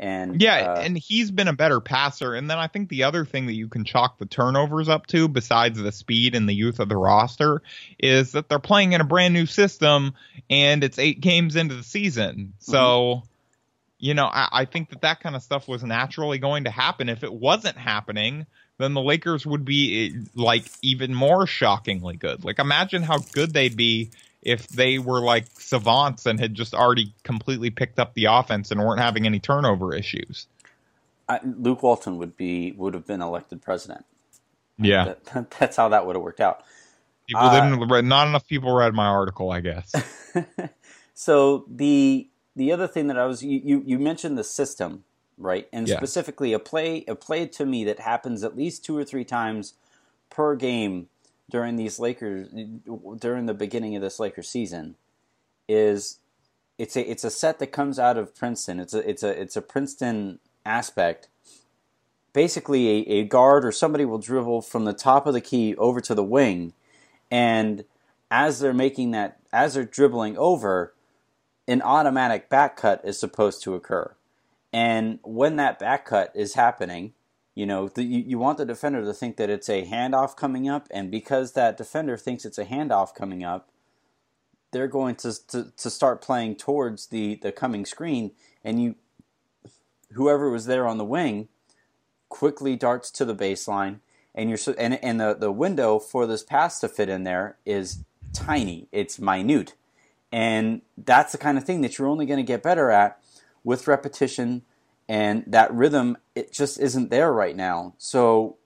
[0.00, 2.34] and yeah, uh, and he's been a better passer.
[2.34, 5.28] And then I think the other thing that you can chalk the turnovers up to,
[5.28, 7.60] besides the speed and the youth of the roster,
[7.98, 10.14] is that they're playing in a brand new system
[10.48, 12.54] and it's eight games into the season.
[12.60, 13.26] So, mm-hmm.
[13.98, 17.10] you know, I, I think that that kind of stuff was naturally going to happen.
[17.10, 18.46] If it wasn't happening,
[18.78, 22.42] then the Lakers would be like even more shockingly good.
[22.42, 27.12] Like imagine how good they'd be if they were like savants and had just already
[27.24, 30.46] completely picked up the offense and weren't having any turnover issues.
[31.28, 34.04] I, Luke Walton would be would have been elected president.
[34.78, 36.64] Yeah, that, that's how that would have worked out.
[37.26, 38.04] People uh, didn't read.
[38.04, 39.94] Not enough people read my article, I guess.
[41.14, 45.04] so the the other thing that I was you you, you mentioned the system
[45.38, 45.96] right, and yeah.
[45.96, 49.74] specifically a play a play to me that happens at least two or three times
[50.30, 51.08] per game
[51.50, 52.48] during these Lakers
[53.18, 54.96] during the beginning of this Lakers season
[55.68, 56.18] is
[56.78, 58.80] it's a it's a set that comes out of Princeton.
[58.80, 61.28] It's a it's a it's a Princeton aspect.
[62.32, 66.00] Basically, a, a guard or somebody will dribble from the top of the key over
[66.00, 66.72] to the wing,
[67.30, 67.84] and
[68.30, 70.94] as they're making that, as they're dribbling over,
[71.66, 74.14] an automatic back cut is supposed to occur.
[74.72, 77.12] And when that back cut is happening,
[77.54, 80.68] you know, the, you, you want the defender to think that it's a handoff coming
[80.68, 83.70] up, and because that defender thinks it's a handoff coming up,
[84.72, 88.32] they're going to, to, to start playing towards the, the coming screen,
[88.62, 88.94] and you,
[90.12, 91.48] whoever was there on the wing,
[92.28, 93.98] quickly darts to the baseline,
[94.34, 97.56] and you're so, and and the, the window for this pass to fit in there
[97.66, 98.88] is tiny.
[98.92, 99.74] It's minute,
[100.30, 103.20] and that's the kind of thing that you're only going to get better at
[103.64, 104.62] with repetition
[105.10, 107.94] and that rhythm it just isn't there right now.
[107.98, 108.58] So,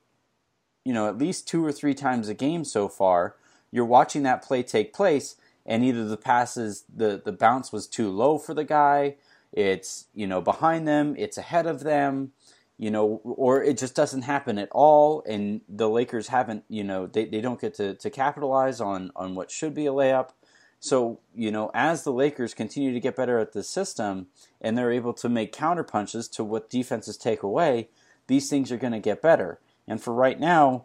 [0.85, 3.37] you know, at least two or three times a game so far,
[3.73, 8.11] you're watching that play take place, and either the passes the the bounce was too
[8.11, 9.17] low for the guy,
[9.53, 12.33] it's you know behind them, it's ahead of them,
[12.77, 17.07] you know, or it just doesn't happen at all, and the Lakers haven't, you know,
[17.07, 20.29] they, they don't get to, to capitalize on on what should be a layup.
[20.85, 24.27] So, you know, as the Lakers continue to get better at the system
[24.61, 27.89] and they're able to make counter punches to what defenses take away,
[28.27, 29.61] these things are going to get better.
[29.89, 30.85] And for right now,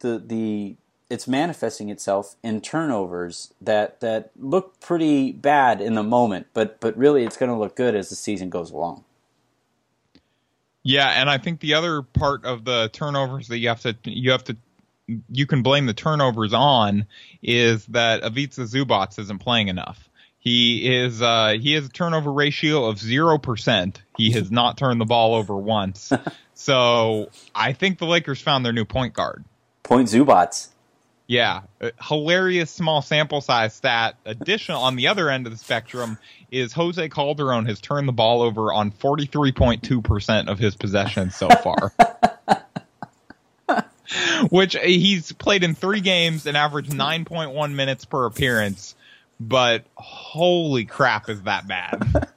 [0.00, 0.76] the the
[1.08, 6.94] it's manifesting itself in turnovers that that look pretty bad in the moment, but but
[6.98, 9.02] really it's going to look good as the season goes along.
[10.82, 14.30] Yeah, and I think the other part of the turnovers that you have to you
[14.30, 14.58] have to
[15.30, 17.06] you can blame the turnovers on
[17.42, 20.08] is that Ivica Zubac isn't playing enough.
[20.38, 24.02] He is uh, he has a turnover ratio of zero percent.
[24.16, 26.12] He has not turned the ball over once.
[26.54, 29.44] so I think the Lakers found their new point guard.
[29.82, 30.68] Point Zubac.
[31.26, 34.16] Yeah, uh, hilarious small sample size stat.
[34.24, 36.18] Additional on the other end of the spectrum
[36.50, 41.92] is Jose Calderon has turned the ball over on 43.2% of his possessions so far.
[44.50, 48.94] Which uh, he's played in 3 games and averaged 9.1 minutes per appearance,
[49.38, 52.28] but holy crap is that bad.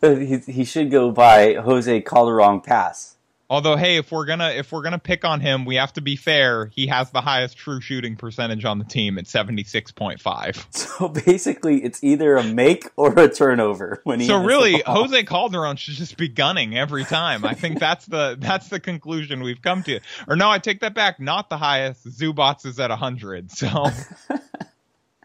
[0.00, 3.11] he, he should go by Jose Calderon Pass.
[3.52, 6.16] Although, hey, if we're gonna if we're gonna pick on him, we have to be
[6.16, 6.70] fair.
[6.74, 10.66] He has the highest true shooting percentage on the team at seventy six point five.
[10.92, 14.26] So basically, it's either a make or a turnover when he.
[14.26, 17.44] So really, Jose Calderon should just be gunning every time.
[17.44, 20.00] I think that's the that's the conclusion we've come to.
[20.28, 21.20] Or no, I take that back.
[21.20, 22.06] Not the highest.
[22.06, 23.50] Zubac is at hundred.
[23.50, 23.68] So.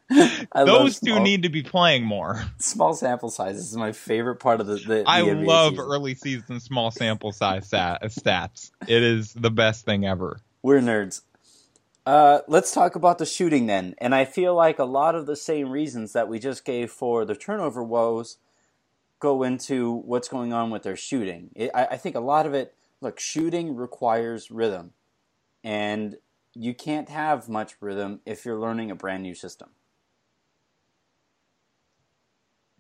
[0.56, 2.42] Those two need to be playing more.
[2.60, 4.76] Small sample sizes is my favorite part of the.
[4.76, 5.86] the, the I NBA love season.
[5.86, 8.72] early season small sample size stat, stats.
[8.88, 10.40] It is the best thing ever.
[10.62, 11.22] We're nerds.
[12.06, 13.94] Uh, let's talk about the shooting then.
[13.98, 17.26] And I feel like a lot of the same reasons that we just gave for
[17.26, 18.38] the turnover woes
[19.20, 21.50] go into what's going on with their shooting.
[21.54, 24.94] It, I, I think a lot of it, look, shooting requires rhythm.
[25.66, 26.16] And
[26.54, 29.72] you can't have much rhythm if you're learning a brand new system.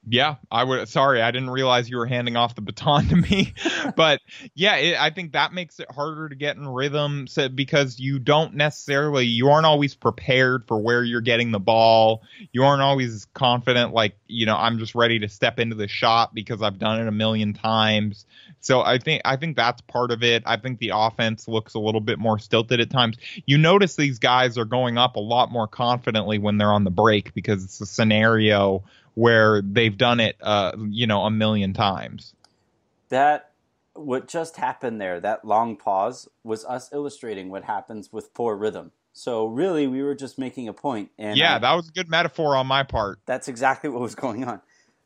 [0.10, 0.88] Yeah, I would.
[0.88, 3.54] Sorry, I didn't realize you were handing off the baton to me.
[3.98, 4.22] but
[4.56, 8.18] yeah, it, I think that makes it harder to get in rhythm so, because you
[8.18, 12.22] don't necessarily, you aren't always prepared for where you're getting the ball.
[12.54, 16.34] You aren't always confident, like, you know, I'm just ready to step into the shot
[16.34, 18.26] because I've done it a million times.
[18.62, 20.42] So I think I think that's part of it.
[20.46, 23.18] I think the offense looks a little bit more stilted at times.
[23.46, 26.92] You notice these guys are going up a lot more confidently when they're on the
[26.92, 28.86] break because it's a scenario
[29.18, 32.36] where they've done it, uh, you know, a million times.
[33.10, 33.50] That
[33.96, 38.92] what just happened there, that long pause, was us illustrating what happens with poor rhythm.
[39.14, 41.10] So really, we were just making a point.
[41.18, 43.18] And yeah, I, that was a good metaphor on my part.
[43.26, 44.62] That's exactly what was going on.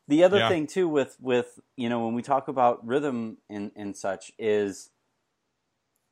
[0.08, 0.48] The other Yeah.
[0.48, 4.90] thing too, with with you know, when we talk about rhythm and and such, is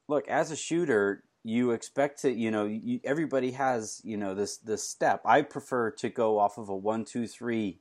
[0.08, 4.56] look as a shooter, you expect to, you know, you, everybody has you know this
[4.56, 5.20] this step.
[5.26, 7.80] I prefer to go off of a one two three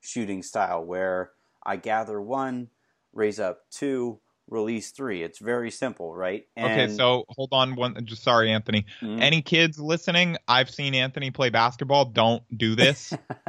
[0.00, 1.30] shooting style where
[1.64, 2.68] I gather one,
[3.12, 5.22] raise up two, release three.
[5.22, 6.46] It's very simple, right?
[6.58, 8.04] okay, so hold on one.
[8.04, 8.86] Just sorry, Anthony.
[9.00, 9.20] Mhm.
[9.20, 10.36] Any kids listening?
[10.48, 12.06] I've seen Anthony play basketball.
[12.06, 13.12] Don't do this.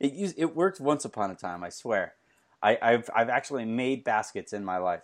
[0.00, 1.64] it used, it worked once upon a time.
[1.64, 2.14] I swear.
[2.62, 5.02] I, I've I've actually made baskets in my life.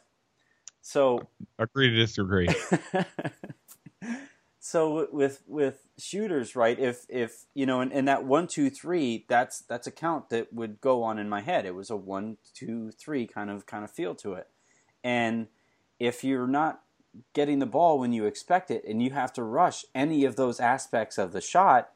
[0.81, 2.49] So Agree to disagree.
[4.69, 6.79] so with with shooters, right?
[6.79, 10.83] If if you know, in that one two three, that's that's a count that would
[10.83, 11.65] go on in my head.
[11.65, 14.49] It was a one two three kind of kind of feel to it,
[15.03, 15.47] and
[15.99, 16.83] if you're not
[17.33, 20.61] getting the ball when you expect it, and you have to rush any of those
[20.61, 21.93] aspects of the shot,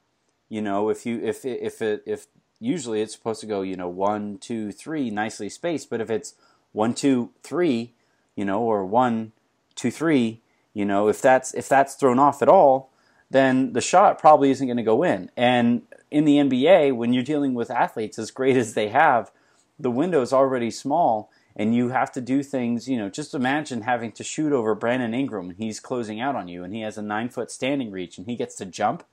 [0.49, 2.27] you know, if you if if it if
[2.59, 6.37] usually it's supposed to go, you know, one two three, nicely spaced, but if it's
[6.73, 7.93] one two three,
[8.35, 9.33] you know, or one
[9.75, 10.42] two three,
[10.75, 12.91] you know, if that's if that's thrown off at all,
[13.31, 15.31] then the shot probably isn't going to go in.
[15.37, 19.31] And in the NBA, when you're dealing with athletes as great as they have,
[19.79, 22.89] the window is already small, and you have to do things.
[22.89, 26.49] You know, just imagine having to shoot over Brandon Ingram, and he's closing out on
[26.49, 29.05] you, and he has a nine foot standing reach, and he gets to jump.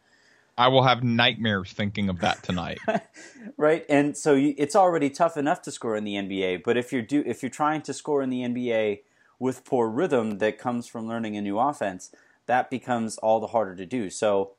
[0.57, 2.79] I will have nightmares thinking of that tonight.
[3.57, 3.85] right?
[3.87, 7.01] And so you, it's already tough enough to score in the NBA, but if you're
[7.01, 8.99] do if you're trying to score in the NBA
[9.39, 12.11] with poor rhythm that comes from learning a new offense,
[12.45, 14.09] that becomes all the harder to do.
[14.09, 14.51] So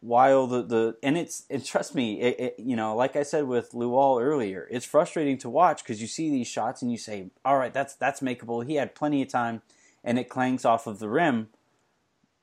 [0.00, 3.44] while the, the and it's and trust me, it, it, you know, like I said
[3.44, 7.30] with Luol earlier, it's frustrating to watch because you see these shots and you say,
[7.44, 9.62] "All right, that's that's makeable." He had plenty of time,
[10.02, 11.48] and it clangs off of the rim.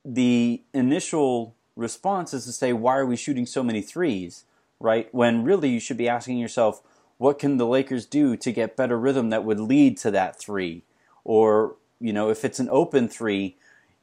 [0.06, 4.46] The initial response is to say, "Why are we shooting so many threes?
[4.80, 5.12] Right?
[5.12, 6.82] When really you should be asking yourself,
[7.18, 10.84] "What can the Lakers do to get better rhythm that would lead to that three?
[11.28, 13.58] Or you know, if it's an open three,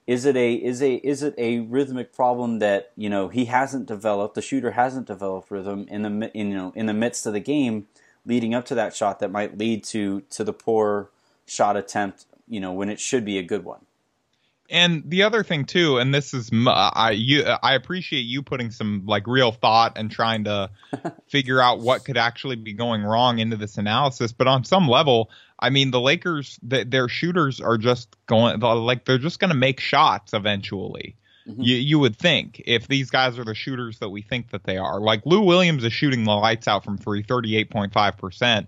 [0.06, 3.86] is it a is a is it a rhythmic problem that you know he hasn't
[3.86, 7.32] developed the shooter hasn't developed rhythm in the in, you know in the midst of
[7.32, 7.86] the game
[8.26, 11.08] leading up to that shot that might lead to to the poor
[11.46, 13.80] shot attempt you know when it should be a good one
[14.70, 19.04] And the other thing too, and this is I you I appreciate you putting some
[19.06, 20.70] like real thought and trying to
[21.28, 24.32] figure out what could actually be going wrong into this analysis.
[24.32, 25.30] But on some level,
[25.64, 29.56] I mean, the Lakers, th- their shooters are just going like they're just going to
[29.56, 31.16] make shots eventually.
[31.48, 31.62] Mm-hmm.
[31.62, 34.76] You, you would think if these guys are the shooters that we think that they
[34.76, 35.00] are.
[35.00, 38.66] Like Lou Williams is shooting the lights out from three, 38.5%,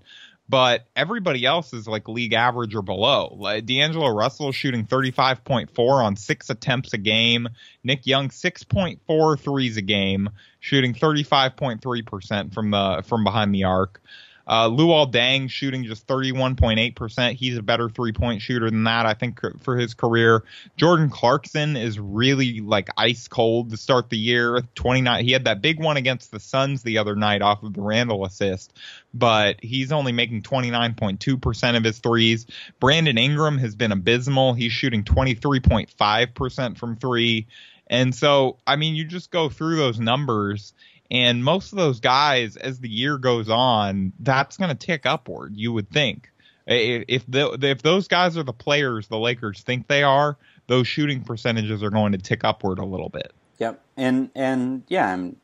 [0.49, 3.37] but everybody else is like league average or below.
[3.39, 7.47] Like D'Angelo Russell is shooting 35.4 on six attempts a game.
[7.85, 10.31] Nick Young, 6.4 threes a game,
[10.61, 14.01] shooting 35.3% from the, from behind the arc.
[14.47, 17.33] Uh, Luol Deng shooting just 31.8%.
[17.33, 20.45] He's a better three point shooter than that, I think, for his career.
[20.77, 24.63] Jordan Clarkson is really like ice cold to start the year.
[24.77, 25.25] 29.
[25.25, 28.25] He had that big one against the Suns the other night off of the Randle
[28.25, 28.73] assist,
[29.13, 32.47] but he's only making 29.2% of his threes.
[32.79, 34.55] Brandon Ingram has been abysmal.
[34.55, 37.47] He's shooting 23.5% from three.
[37.89, 40.75] And so, I mean, you just go through those numbers
[41.11, 45.57] and most of those guys, as the year goes on, that's going to tick upward.
[45.57, 46.31] You would think
[46.67, 50.37] if the, if those guys are the players the Lakers think they are,
[50.67, 53.33] those shooting percentages are going to tick upward a little bit.
[53.59, 55.37] Yep, and and yeah, I'm,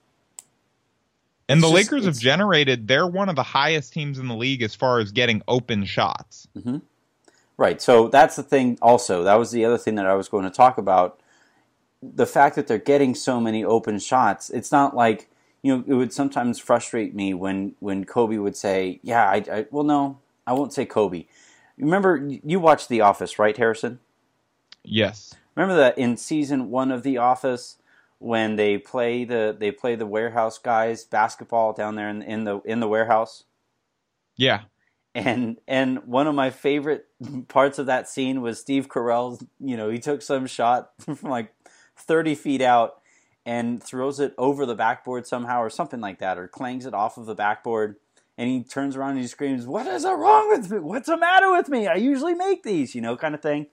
[1.48, 2.88] and the just, Lakers have generated.
[2.88, 6.48] They're one of the highest teams in the league as far as getting open shots.
[6.56, 6.78] Mm-hmm.
[7.56, 7.80] Right.
[7.80, 8.78] So that's the thing.
[8.80, 11.20] Also, that was the other thing that I was going to talk about.
[12.02, 14.50] The fact that they're getting so many open shots.
[14.50, 15.30] It's not like
[15.62, 19.66] you know, it would sometimes frustrate me when when Kobe would say, "Yeah, I, I
[19.70, 21.26] well, no, I won't say Kobe."
[21.78, 24.00] Remember, you watched The Office, right, Harrison?
[24.84, 25.34] Yes.
[25.54, 27.78] Remember that in season one of The Office,
[28.22, 32.60] when they play the they play the warehouse guys basketball down there in, in the
[32.60, 33.44] in the warehouse.
[34.36, 34.62] Yeah.
[35.14, 37.06] And and one of my favorite
[37.48, 39.44] parts of that scene was Steve Carell.
[39.60, 41.52] You know, he took some shot from like
[41.96, 43.01] thirty feet out
[43.44, 47.16] and throws it over the backboard somehow or something like that, or clangs it off
[47.16, 47.96] of the backboard.
[48.38, 50.78] And he turns around and he screams, What is wrong with me?
[50.78, 51.86] What's the matter with me?
[51.86, 53.66] I usually make these, you know, kind of thing.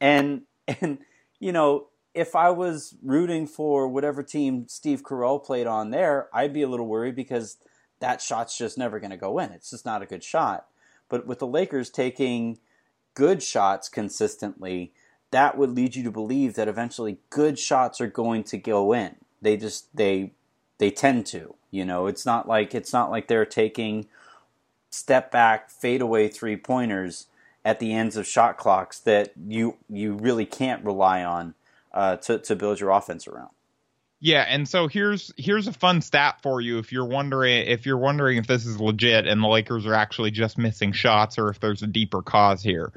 [0.00, 0.42] And,
[0.80, 0.98] and,
[1.38, 6.52] you know, if I was rooting for whatever team Steve Carell played on there, I'd
[6.52, 7.58] be a little worried because
[8.00, 9.52] that shot's just never going to go in.
[9.52, 10.66] It's just not a good shot.
[11.08, 12.58] But with the Lakers taking
[13.14, 14.92] good shots consistently,
[15.30, 19.16] that would lead you to believe that eventually good shots are going to go in.
[19.42, 20.32] They just they
[20.78, 21.54] they tend to.
[21.70, 24.06] You know, it's not like it's not like they're taking
[24.90, 27.26] step back fadeaway three pointers
[27.64, 31.54] at the ends of shot clocks that you you really can't rely on
[31.92, 33.50] uh, to to build your offense around.
[34.20, 37.98] Yeah, and so here's here's a fun stat for you if you're wondering if you're
[37.98, 41.60] wondering if this is legit and the Lakers are actually just missing shots or if
[41.60, 42.92] there's a deeper cause here.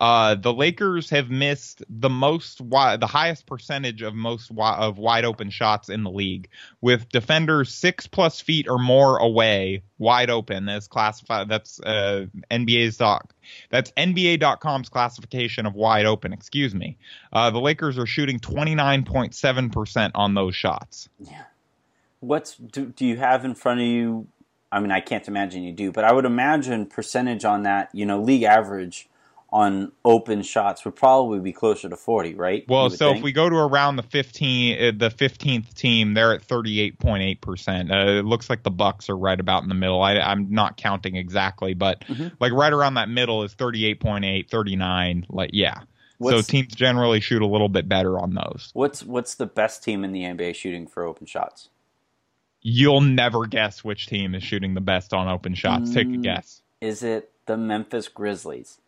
[0.00, 5.50] Uh, the Lakers have missed the most, the highest percentage of most of wide open
[5.50, 6.48] shots in the league,
[6.80, 11.50] with defenders six plus feet or more away, wide open as classified.
[11.50, 13.34] That's uh, NBA's doc.
[13.68, 16.32] That's NBA.com's classification of wide open.
[16.32, 16.96] Excuse me.
[17.30, 21.10] Uh, the Lakers are shooting twenty nine point seven percent on those shots.
[21.18, 21.42] Yeah.
[22.20, 24.28] What's do, do you have in front of you?
[24.72, 27.90] I mean, I can't imagine you do, but I would imagine percentage on that.
[27.92, 29.09] You know, league average
[29.52, 32.64] on open shots would probably be closer to 40, right?
[32.68, 33.18] Well, so think?
[33.18, 37.90] if we go to around the 15 uh, the 15th team, they're at 38.8%.
[37.90, 40.02] Uh, it looks like the Bucks are right about in the middle.
[40.02, 42.28] I, am not counting exactly, but mm-hmm.
[42.38, 45.80] like right around that middle is 38.8, 39, like yeah.
[46.18, 48.70] What's, so teams generally shoot a little bit better on those.
[48.74, 51.70] What's what's the best team in the NBA shooting for open shots?
[52.60, 55.90] You'll never guess which team is shooting the best on open shots.
[55.90, 56.60] Mm, Take a mm, guess.
[56.82, 58.80] Is it the Memphis Grizzlies?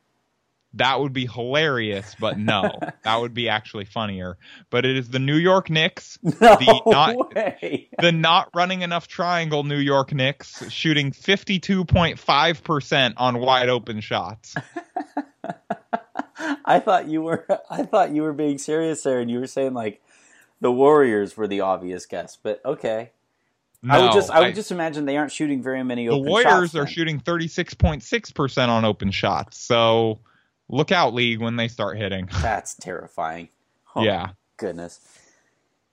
[0.75, 2.70] That would be hilarious, but no,
[3.03, 4.39] that would be actually funnier.
[4.70, 7.89] But it is the New York Knicks, no the not way.
[7.99, 13.39] the not running enough triangle New York Knicks, shooting fifty two point five percent on
[13.39, 14.55] wide open shots.
[16.64, 19.75] I thought you were I thought you were being serious there, and you were saying
[19.75, 20.01] like
[20.61, 23.11] the Warriors were the obvious guess, but okay.
[23.83, 26.07] No, I would just I would I, just imagine they aren't shooting very many.
[26.07, 30.20] The Warriors are shooting thirty six point six percent on open shots, so
[30.73, 32.29] Look out, league, when they start hitting.
[32.43, 33.51] That's terrifying.
[33.95, 34.31] Oh, yeah.
[34.57, 35.01] Goodness.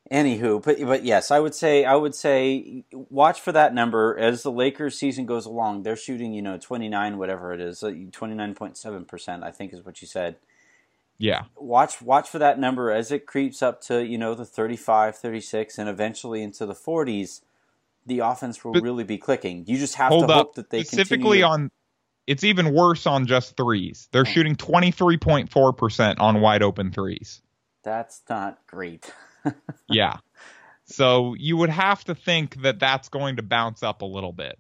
[0.10, 4.42] Anywho, but but yes, I would say I would say watch for that number as
[4.42, 5.84] the Lakers season goes along.
[5.84, 9.44] They're shooting, you know, twenty nine, whatever it is, uh, twenty nine point seven percent.
[9.44, 10.38] I think is what you said.
[11.20, 11.44] Yeah.
[11.58, 15.78] Watch watch for that number as it creeps up to you know the 35, 36,
[15.78, 17.42] and eventually into the forties.
[18.08, 19.66] The offense will but really be clicking.
[19.68, 20.32] You just have to up.
[20.32, 21.46] hope that they specifically continue.
[21.46, 21.72] on
[22.30, 24.08] it's even worse on just threes.
[24.12, 27.42] They're shooting 23.4% on wide open threes.
[27.84, 29.12] That's not great.
[29.90, 30.18] yeah.
[30.86, 34.58] So you would have to think that that's going to bounce up a little bit.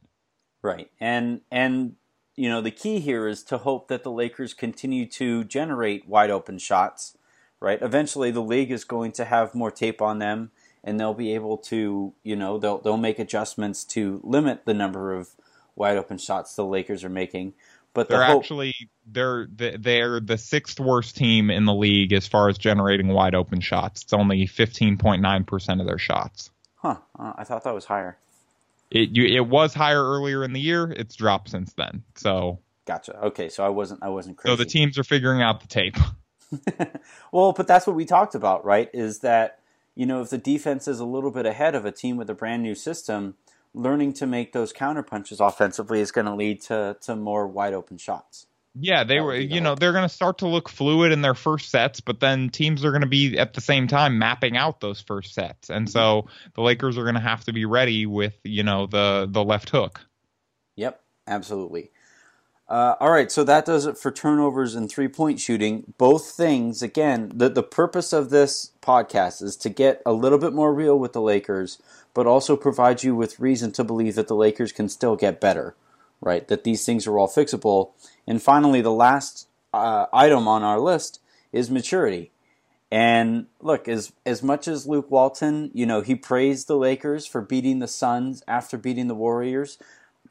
[0.61, 0.89] Right.
[0.99, 1.95] And and
[2.35, 6.29] you know, the key here is to hope that the Lakers continue to generate wide
[6.29, 7.17] open shots
[7.59, 7.81] right?
[7.81, 10.51] Eventually, the league is going to have more tape on them,
[10.83, 15.13] and they'll be able to, you know, they'll they'll make adjustments to limit the number
[15.13, 15.29] of
[15.79, 17.53] wide open shots the Lakers are making.
[17.93, 18.75] But they're the hope, actually
[19.07, 23.61] they're they're the sixth worst team in the league as far as generating wide open
[23.61, 24.03] shots.
[24.03, 26.51] It's only 15.9 percent of their shots.
[26.75, 26.97] Huh?
[27.17, 28.17] Uh, I thought that was higher.
[28.91, 30.91] It you, it was higher earlier in the year.
[30.91, 32.03] It's dropped since then.
[32.15, 33.17] So gotcha.
[33.25, 34.53] Okay, so I wasn't I wasn't crazy.
[34.55, 35.97] So the teams are figuring out the tape.
[37.31, 38.89] well, but that's what we talked about, right?
[38.93, 39.59] Is that
[39.95, 42.33] you know if the defense is a little bit ahead of a team with a
[42.33, 43.35] brand new system,
[43.73, 47.73] learning to make those counter punches offensively is going to lead to to more wide
[47.73, 48.47] open shots.
[48.75, 51.69] Yeah, they were, you know, they're going to start to look fluid in their first
[51.69, 55.01] sets, but then teams are going to be at the same time mapping out those
[55.01, 55.69] first sets.
[55.69, 55.91] And mm-hmm.
[55.91, 59.43] so the Lakers are going to have to be ready with, you know, the the
[59.43, 60.01] left hook.
[60.75, 61.91] Yep, absolutely.
[62.69, 65.91] Uh, all right, so that does it for turnovers and three point shooting.
[65.97, 70.53] Both things, again, the, the purpose of this podcast is to get a little bit
[70.53, 71.81] more real with the Lakers,
[72.13, 75.75] but also provide you with reason to believe that the Lakers can still get better,
[76.21, 76.47] right?
[76.47, 77.89] That these things are all fixable.
[78.27, 81.19] And finally, the last uh, item on our list
[81.51, 82.29] is maturity.
[82.91, 87.41] And look, as as much as Luke Walton, you know, he praised the Lakers for
[87.41, 89.79] beating the Suns after beating the Warriors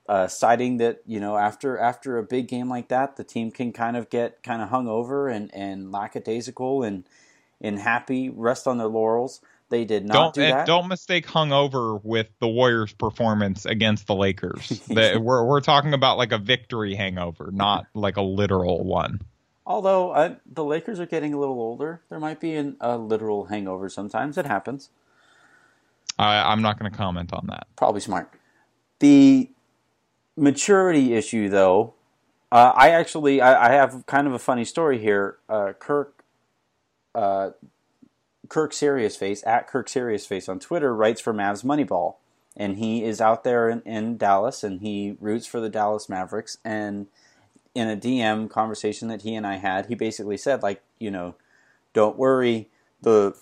[0.09, 3.73] uh, citing that you know after after a big game like that, the team can
[3.73, 7.05] kind of get kind of hung over and and lackadaisical and
[7.61, 9.41] and happy, rest on their laurels.
[9.71, 10.67] They did not don't, do that.
[10.67, 14.69] Don't mistake hungover with the Warriors' performance against the Lakers.
[14.89, 19.21] the, we're we're talking about like a victory hangover, not like a literal one.
[19.67, 23.45] Although uh, the Lakers are getting a little older, there might be an, a literal
[23.45, 24.39] hangover sometimes.
[24.39, 24.89] It happens.
[26.19, 27.67] I, I'm not going to comment on that.
[27.77, 28.33] Probably smart.
[29.01, 29.51] The
[30.39, 31.95] maturity issue, though,
[32.51, 35.37] uh, I actually I, I, have kind of a funny story here.
[35.49, 36.25] Uh, Kirk,
[37.15, 37.51] uh,
[38.49, 42.15] Kirk Serious Face at Kirk Serious Face on Twitter writes for Mavs Moneyball,
[42.57, 46.57] and he is out there in, in Dallas and he roots for the Dallas Mavericks.
[46.65, 47.09] And
[47.75, 51.35] in a DM conversation that he and I had, he basically said like, you know,
[51.93, 52.69] don't worry,
[53.03, 53.37] the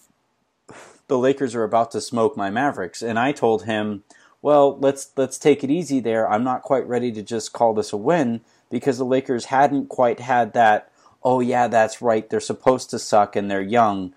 [1.09, 4.03] the Lakers are about to smoke my Mavericks, and I told him
[4.47, 6.31] well, let's let's take it easy there.
[6.31, 10.21] I'm not quite ready to just call this a win because the Lakers hadn't quite
[10.21, 10.89] had that.
[11.25, 12.31] Oh yeah, that's right.
[12.31, 14.15] They're supposed to suck and they're young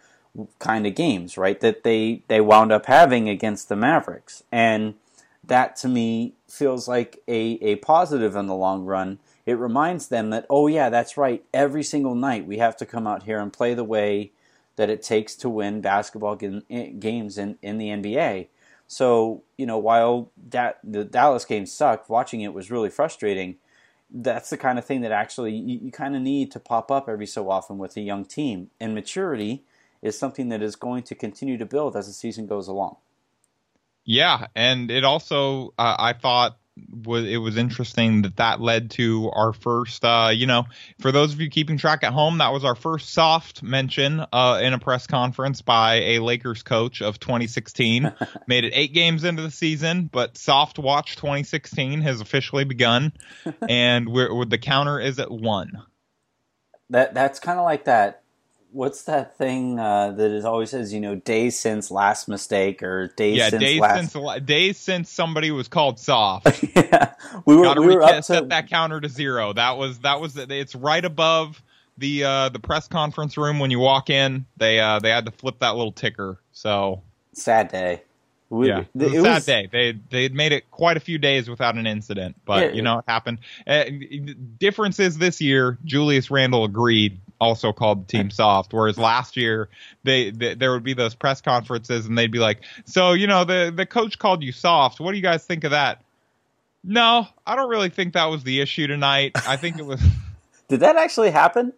[0.60, 1.60] kind of games, right?
[1.60, 4.94] That they they wound up having against the Mavericks, and
[5.44, 9.18] that to me feels like a a positive in the long run.
[9.48, 11.44] It reminds them that oh yeah, that's right.
[11.56, 14.32] Every single night we have to come out here and play the way
[14.76, 16.38] that it takes to win basketball
[16.70, 18.50] eh, games in in the NBA
[18.92, 23.58] so, you know, while that the Dallas game sucked, watching it was really frustrating.
[24.10, 27.08] That's the kind of thing that actually you, you kind of need to pop up
[27.08, 28.72] every so often with a young team.
[28.80, 29.64] And maturity
[30.02, 32.98] is something that is going to continue to build as the season goes along.
[34.06, 36.58] Yeah, and it also uh, I thought
[37.04, 40.66] was it was interesting that that led to our first uh, you know
[41.00, 44.60] for those of you keeping track at home that was our first soft mention uh,
[44.62, 48.12] in a press conference by a lakers coach of 2016
[48.48, 53.14] made it eight games into the season but soft watch 2016 has officially begun
[53.70, 55.84] and we're, the counter is at one.
[56.90, 58.24] That that's kind of like that
[58.72, 60.94] what's that thing uh, that it always says?
[60.94, 64.12] You know, days since last mistake or days yeah, since days last...
[64.12, 66.64] since days since somebody was called soft.
[66.76, 67.14] yeah,
[67.46, 69.54] we were Gotta we were up to set that counter to zero.
[69.54, 71.62] That was that was it's right above
[71.98, 74.46] the uh, the press conference room when you walk in.
[74.58, 76.40] They uh, they had to flip that little ticker.
[76.52, 77.04] So
[77.34, 78.04] sad day.
[78.52, 79.70] We, yeah, it was a sad was, day.
[79.72, 82.82] They they had made it quite a few days without an incident, but yeah, you
[82.82, 83.40] know it happened.
[83.68, 83.84] Uh,
[84.58, 88.74] difference is this year, Julius Randle agreed also called the team soft.
[88.74, 89.70] Whereas last year,
[90.04, 93.44] they, they, there would be those press conferences and they'd be like, "So you know
[93.44, 95.00] the the coach called you soft.
[95.00, 96.04] What do you guys think of that?"
[96.84, 99.34] No, I don't really think that was the issue tonight.
[99.48, 100.02] I think it was.
[100.70, 101.74] Did that actually happen?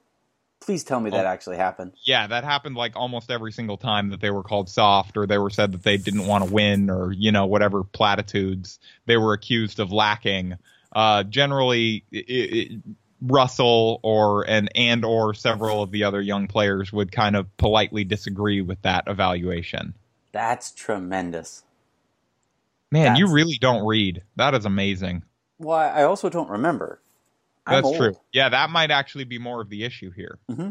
[0.59, 1.29] Please tell me that oh.
[1.29, 1.93] actually happened.
[2.03, 5.39] Yeah, that happened like almost every single time that they were called soft or they
[5.39, 9.33] were said that they didn't want to win or you know whatever platitudes they were
[9.33, 10.57] accused of lacking.
[10.93, 12.81] Uh, generally, it, it,
[13.21, 18.03] Russell or and and or several of the other young players would kind of politely
[18.03, 19.93] disagree with that evaluation.
[20.31, 21.63] That's tremendous.
[22.91, 23.19] Man, That's...
[23.19, 24.23] you really don't read.
[24.35, 25.23] That is amazing.
[25.59, 26.99] Well, I also don't remember.
[27.65, 27.97] I'm That's old.
[27.97, 28.15] true.
[28.33, 30.39] Yeah, that might actually be more of the issue here.
[30.49, 30.69] Mm-hmm.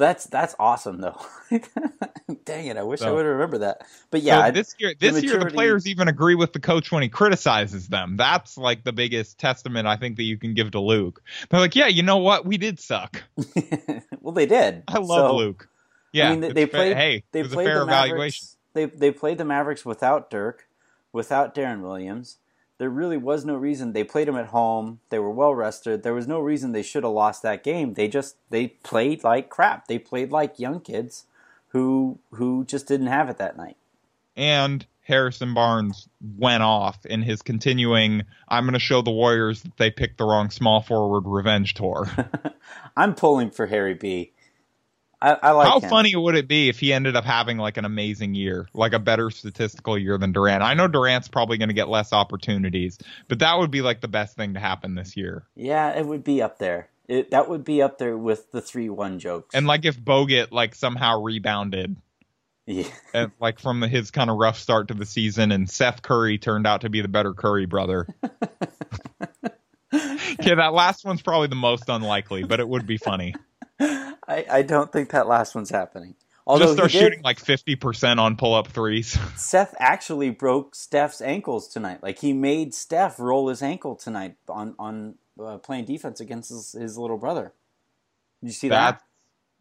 [0.00, 1.20] That's that's awesome though.
[2.46, 2.78] Dang it!
[2.78, 3.86] I wish so, I would remember that.
[4.10, 5.26] But yeah, so this year, this the maturity...
[5.26, 8.16] year the players even agree with the coach when he criticizes them.
[8.16, 11.22] That's like the biggest testament I think that you can give to Luke.
[11.50, 12.46] They're like, yeah, you know what?
[12.46, 13.22] We did suck.
[14.22, 14.84] well, they did.
[14.88, 15.68] I love so, Luke.
[16.12, 16.96] Yeah, I mean, they, played.
[16.96, 18.08] Hey, they played a fair the Mavericks.
[18.08, 18.46] evaluation.
[18.72, 20.66] They they played the Mavericks without Dirk,
[21.12, 22.38] without Deron Williams.
[22.80, 25.00] There really was no reason they played them at home.
[25.10, 26.02] They were well rested.
[26.02, 27.92] There was no reason they should have lost that game.
[27.92, 29.86] They just they played like crap.
[29.86, 31.26] They played like young kids
[31.68, 33.76] who who just didn't have it that night.
[34.34, 36.08] And Harrison Barnes
[36.38, 38.22] went off in his continuing.
[38.48, 42.08] I'm going to show the Warriors that they picked the wrong small forward revenge tour.
[42.96, 44.32] I'm pulling for Harry B.
[45.22, 45.90] I, I like How him.
[45.90, 48.98] funny would it be if he ended up having like an amazing year, like a
[48.98, 50.62] better statistical year than Durant?
[50.62, 52.98] I know Durant's probably going to get less opportunities,
[53.28, 55.44] but that would be like the best thing to happen this year.
[55.54, 56.88] Yeah, it would be up there.
[57.06, 59.54] It, that would be up there with the three one jokes.
[59.54, 61.96] And like if Bogut like somehow rebounded
[62.66, 62.84] yeah.
[63.12, 66.38] and like from the, his kind of rough start to the season, and Seth Curry
[66.38, 68.06] turned out to be the better Curry brother.
[69.92, 73.34] yeah, that last one's probably the most unlikely, but it would be funny.
[74.30, 76.14] I, I don't think that last one's happening.
[76.46, 79.18] Although Just start did, shooting like fifty percent on pull up threes.
[79.36, 82.02] Seth actually broke Steph's ankles tonight.
[82.02, 86.72] Like he made Steph roll his ankle tonight on on uh, playing defense against his,
[86.72, 87.52] his little brother.
[88.40, 89.02] Did you see that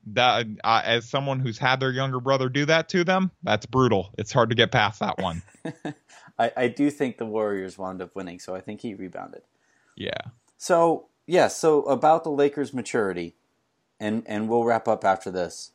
[0.05, 0.45] that?
[0.45, 4.13] that uh, as someone who's had their younger brother do that to them, that's brutal.
[4.17, 5.41] It's hard to get past that one.
[6.39, 9.41] I, I do think the Warriors wound up winning, so I think he rebounded.
[9.95, 10.22] Yeah.
[10.57, 13.36] So yes, so about the Lakers' maturity,
[14.00, 15.72] and and we'll wrap up after this.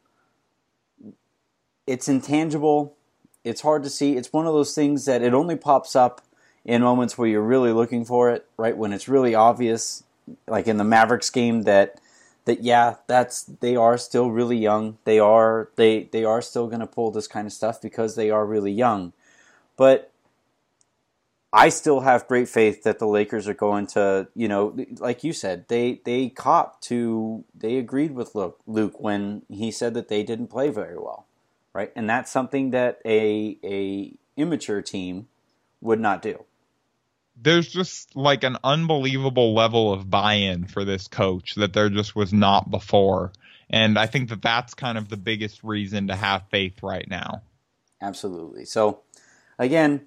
[1.87, 2.97] It's intangible.
[3.43, 4.17] It's hard to see.
[4.17, 6.23] It's one of those things that it only pops up
[6.65, 8.77] in moments where you're really looking for it, right?
[8.77, 10.03] When it's really obvious,
[10.49, 12.01] like in the Mavericks game, that
[12.47, 14.99] that yeah, that's they are still really young.
[15.05, 18.31] They are they they are still going to pull this kind of stuff because they
[18.31, 19.13] are really young.
[19.77, 20.11] But
[21.55, 25.33] I still have great faith that the Lakers are going to, you know, like you
[25.33, 30.25] said, they they cop to they agreed with Luke, Luke when he said that they
[30.25, 31.27] didn't play very well,
[31.73, 31.93] right?
[31.95, 35.29] And that's something that a a immature team
[35.81, 36.45] would not do.
[37.41, 42.33] There's just like an unbelievable level of buy-in for this coach that there just was
[42.33, 43.33] not before.
[43.71, 47.43] And I think that that's kind of the biggest reason to have faith right now.
[48.03, 48.65] Absolutely.
[48.65, 49.01] So,
[49.59, 50.07] again,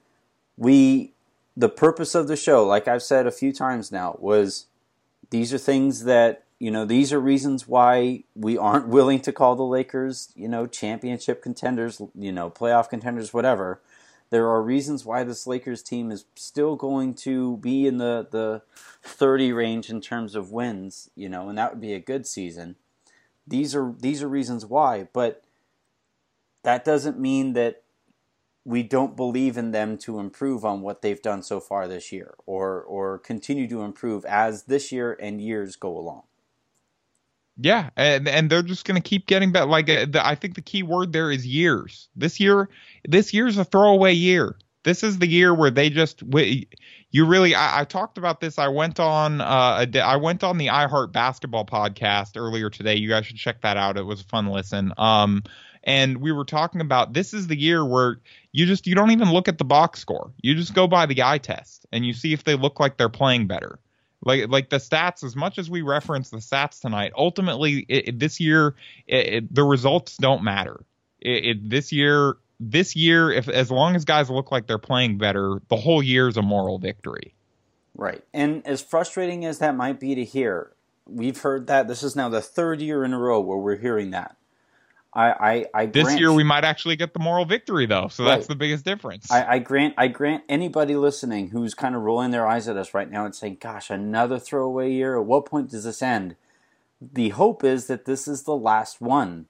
[0.57, 1.13] we
[1.57, 4.67] the purpose of the show, like I've said a few times now, was
[5.31, 9.55] these are things that you know these are reasons why we aren't willing to call
[9.55, 13.81] the Lakers, you know, championship contenders, you know, playoff contenders, whatever.
[14.29, 18.61] There are reasons why this Lakers team is still going to be in the the
[19.01, 22.75] 30 range in terms of wins, you know, and that would be a good season.
[23.47, 25.43] These are these are reasons why, but
[26.61, 27.81] that doesn't mean that
[28.67, 32.35] we don't believe in them to improve on what they've done so far this year
[32.45, 36.23] or or continue to improve as this year and years go along.
[37.57, 39.67] Yeah, and and they're just going to keep getting better.
[39.67, 42.09] Like uh, the, I think the key word there is years.
[42.13, 42.67] This year,
[43.07, 44.57] this year's a throwaway year.
[44.83, 46.67] This is the year where they just we,
[47.11, 47.55] you really.
[47.55, 48.59] I, I talked about this.
[48.59, 52.95] I went on uh, a I went on the iHeart Basketball podcast earlier today.
[52.95, 53.97] You guys should check that out.
[53.97, 54.91] It was a fun listen.
[54.97, 55.43] Um,
[55.87, 58.19] and we were talking about this is the year where
[58.51, 60.31] you just you don't even look at the box score.
[60.41, 63.07] You just go by the eye test and you see if they look like they're
[63.07, 63.79] playing better.
[64.21, 68.19] Like like the stats as much as we reference the stats tonight ultimately it, it,
[68.19, 68.75] this year
[69.07, 70.83] it, the results don't matter.
[71.23, 75.77] This year this year if as long as guys look like they're playing better the
[75.77, 77.33] whole year is a moral victory.
[77.95, 78.23] Right.
[78.33, 80.73] And as frustrating as that might be to hear
[81.05, 84.11] we've heard that this is now the third year in a row where we're hearing
[84.11, 84.35] that
[85.17, 88.23] I, I, I this grant, year we might actually get the moral victory though, so
[88.23, 88.35] Right.
[88.35, 89.31] that's the biggest difference.
[89.31, 92.93] I, I grant I grant anybody listening who's kind of rolling their eyes at us
[92.93, 95.17] right now and saying, "Gosh, another throwaway year.
[95.17, 96.35] At what point does this end?"
[97.01, 99.47] The hope is that this is the last one,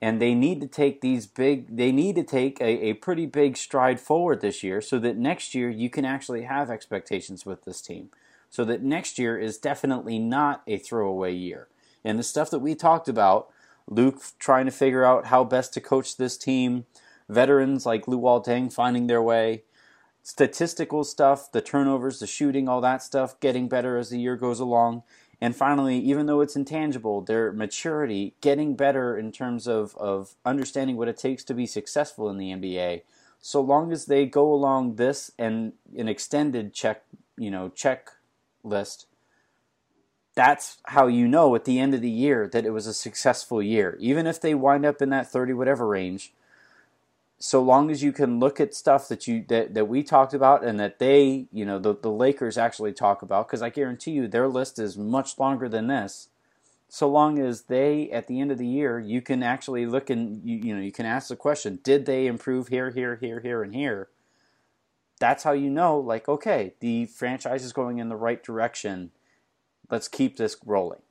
[0.00, 1.76] and they need to take these big.
[1.76, 5.54] They need to take a, a pretty big stride forward this year, so that next
[5.54, 8.08] year you can actually have expectations with this team.
[8.48, 11.68] So that next year is definitely not a throwaway year.
[12.04, 13.48] And the stuff that we talked about,
[13.86, 16.86] Luke trying to figure out how best to coach this team,
[17.28, 19.62] veterans like Luol Deng finding their way,
[20.22, 24.60] statistical stuff, the turnovers, the shooting, all that stuff getting better as the year goes
[24.60, 25.02] along.
[25.40, 30.96] And finally, even though it's intangible, their maturity getting better in terms of, of understanding
[30.96, 33.02] what it takes to be successful in the NBA.
[33.40, 37.04] So long as they go along this and an extended check,
[37.38, 39.06] you know, checklist,
[40.34, 43.62] that's how you know at the end of the year that it was a successful
[43.62, 43.96] year.
[44.00, 46.32] Even if they wind up in that 30 whatever range,
[47.38, 50.64] so long as you can look at stuff that you that, that we talked about
[50.64, 54.28] and that they, you know, the, the Lakers actually talk about, because I guarantee you
[54.28, 56.28] their list is much longer than this.
[56.88, 60.42] so long as they at the end of the year you can actually look and
[60.44, 63.62] you, you know you can ask the question did they improve here here here here
[63.62, 64.08] and here
[65.20, 69.10] that's how you know like okay the franchise is going in the right direction
[69.90, 71.02] let's keep this rolling.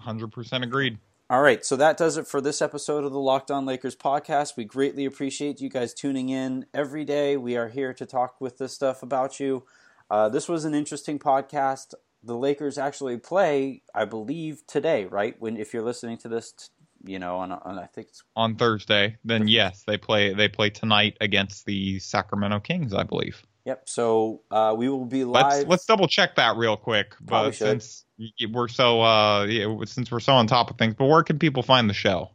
[0.00, 0.98] 100% agreed.
[1.30, 4.58] All right so that does it for this episode of the locked on lakers podcast.
[4.58, 7.38] We greatly appreciate you guys tuning in every day.
[7.38, 9.64] We are here to talk with this stuff about you.
[10.10, 11.94] Uh, this was an interesting podcast.
[12.22, 15.34] The Lakers actually play, I believe, today, right?
[15.38, 16.70] When if you're listening to this,
[17.04, 20.70] you know, on, on I think it's on Thursday, then yes, they play they play
[20.70, 23.42] tonight against the Sacramento Kings, I believe.
[23.64, 23.88] Yep.
[23.88, 25.52] So uh, we will be live.
[25.52, 27.14] Let's, let's double check that real quick.
[27.26, 28.04] Probably but since
[28.50, 29.46] we're so uh,
[29.86, 32.30] since we're so on top of things, but where can people find the show?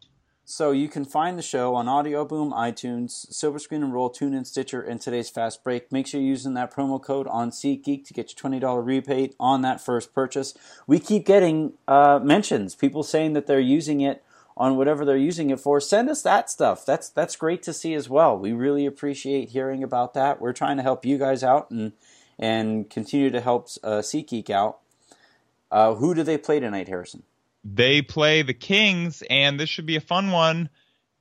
[0.52, 4.48] So you can find the show on Audio Boom, iTunes, Silver Screen and Roll, TuneIn,
[4.48, 5.92] Stitcher, and today's Fast Break.
[5.92, 9.62] Make sure you're using that promo code on SeatGeek to get your $20 rebate on
[9.62, 10.56] that first purchase.
[10.88, 14.24] We keep getting uh, mentions, people saying that they're using it
[14.60, 15.80] on whatever they're using it for.
[15.80, 16.86] Send us that stuff.
[16.86, 18.38] That's that's great to see as well.
[18.38, 20.40] We really appreciate hearing about that.
[20.40, 21.94] We're trying to help you guys out and
[22.38, 24.80] and continue to help uh, SeatGeek out.
[25.72, 27.24] Uh, who do they play tonight, Harrison?
[27.64, 30.70] they play the Kings, and this should be a fun one.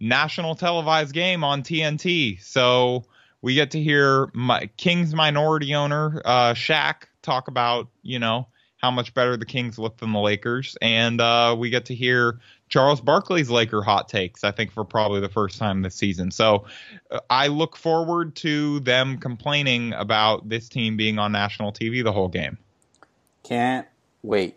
[0.01, 2.43] National televised game on TNT.
[2.43, 3.05] So
[3.43, 8.47] we get to hear my, Kings minority owner uh, Shaq talk about you know
[8.79, 12.39] how much better the Kings look than the Lakers, and uh, we get to hear
[12.69, 14.45] Charles Barkley's Laker hot takes.
[14.45, 16.31] I think for probably the first time this season.
[16.31, 16.67] So
[17.11, 22.13] uh, I look forward to them complaining about this team being on national TV the
[22.13, 22.59] whole game.
[23.43, 23.87] Can't
[24.23, 24.57] wait.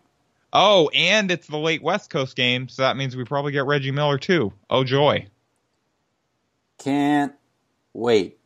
[0.54, 3.92] Oh, and it's the late West Coast game, so that means we probably get Reggie
[3.92, 4.52] Miller too.
[4.70, 5.26] Oh joy!
[6.78, 7.34] Can't
[7.94, 8.41] wait.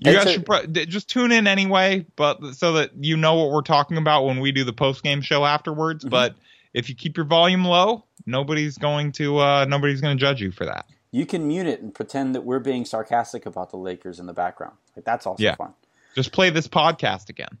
[0.00, 3.60] You guys should pro- just tune in anyway, but so that you know what we're
[3.60, 6.04] talking about when we do the post game show afterwards.
[6.04, 6.10] Mm-hmm.
[6.10, 6.36] But
[6.72, 10.52] if you keep your volume low, nobody's going to uh, nobody's going to judge you
[10.52, 10.86] for that.
[11.10, 14.32] You can mute it and pretend that we're being sarcastic about the Lakers in the
[14.32, 14.76] background.
[14.96, 15.56] Like that's also yeah.
[15.56, 15.74] fun.
[16.14, 17.58] Just play this podcast again.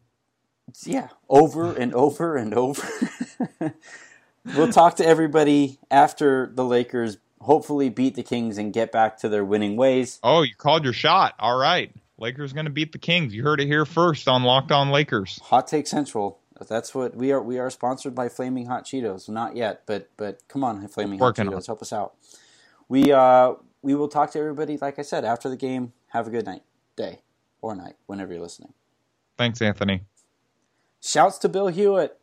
[0.84, 2.88] Yeah, over and over and over.
[4.56, 9.28] we'll talk to everybody after the Lakers hopefully beat the Kings and get back to
[9.28, 10.18] their winning ways.
[10.22, 11.34] Oh, you called your shot.
[11.38, 11.92] All right.
[12.20, 13.34] Lakers going to beat the Kings.
[13.34, 15.40] You heard it here first on Locked On Lakers.
[15.44, 16.38] Hot Take Central.
[16.68, 17.42] That's what we are.
[17.42, 19.28] We are sponsored by Flaming Hot Cheetos.
[19.30, 21.62] Not yet, but but come on, Flaming Hot Cheetos, on.
[21.66, 22.14] help us out.
[22.88, 24.76] We uh we will talk to everybody.
[24.76, 25.94] Like I said, after the game.
[26.08, 26.64] Have a good night,
[26.96, 27.20] day,
[27.62, 28.72] or night, whenever you're listening.
[29.38, 30.02] Thanks, Anthony.
[31.00, 32.19] Shouts to Bill Hewitt.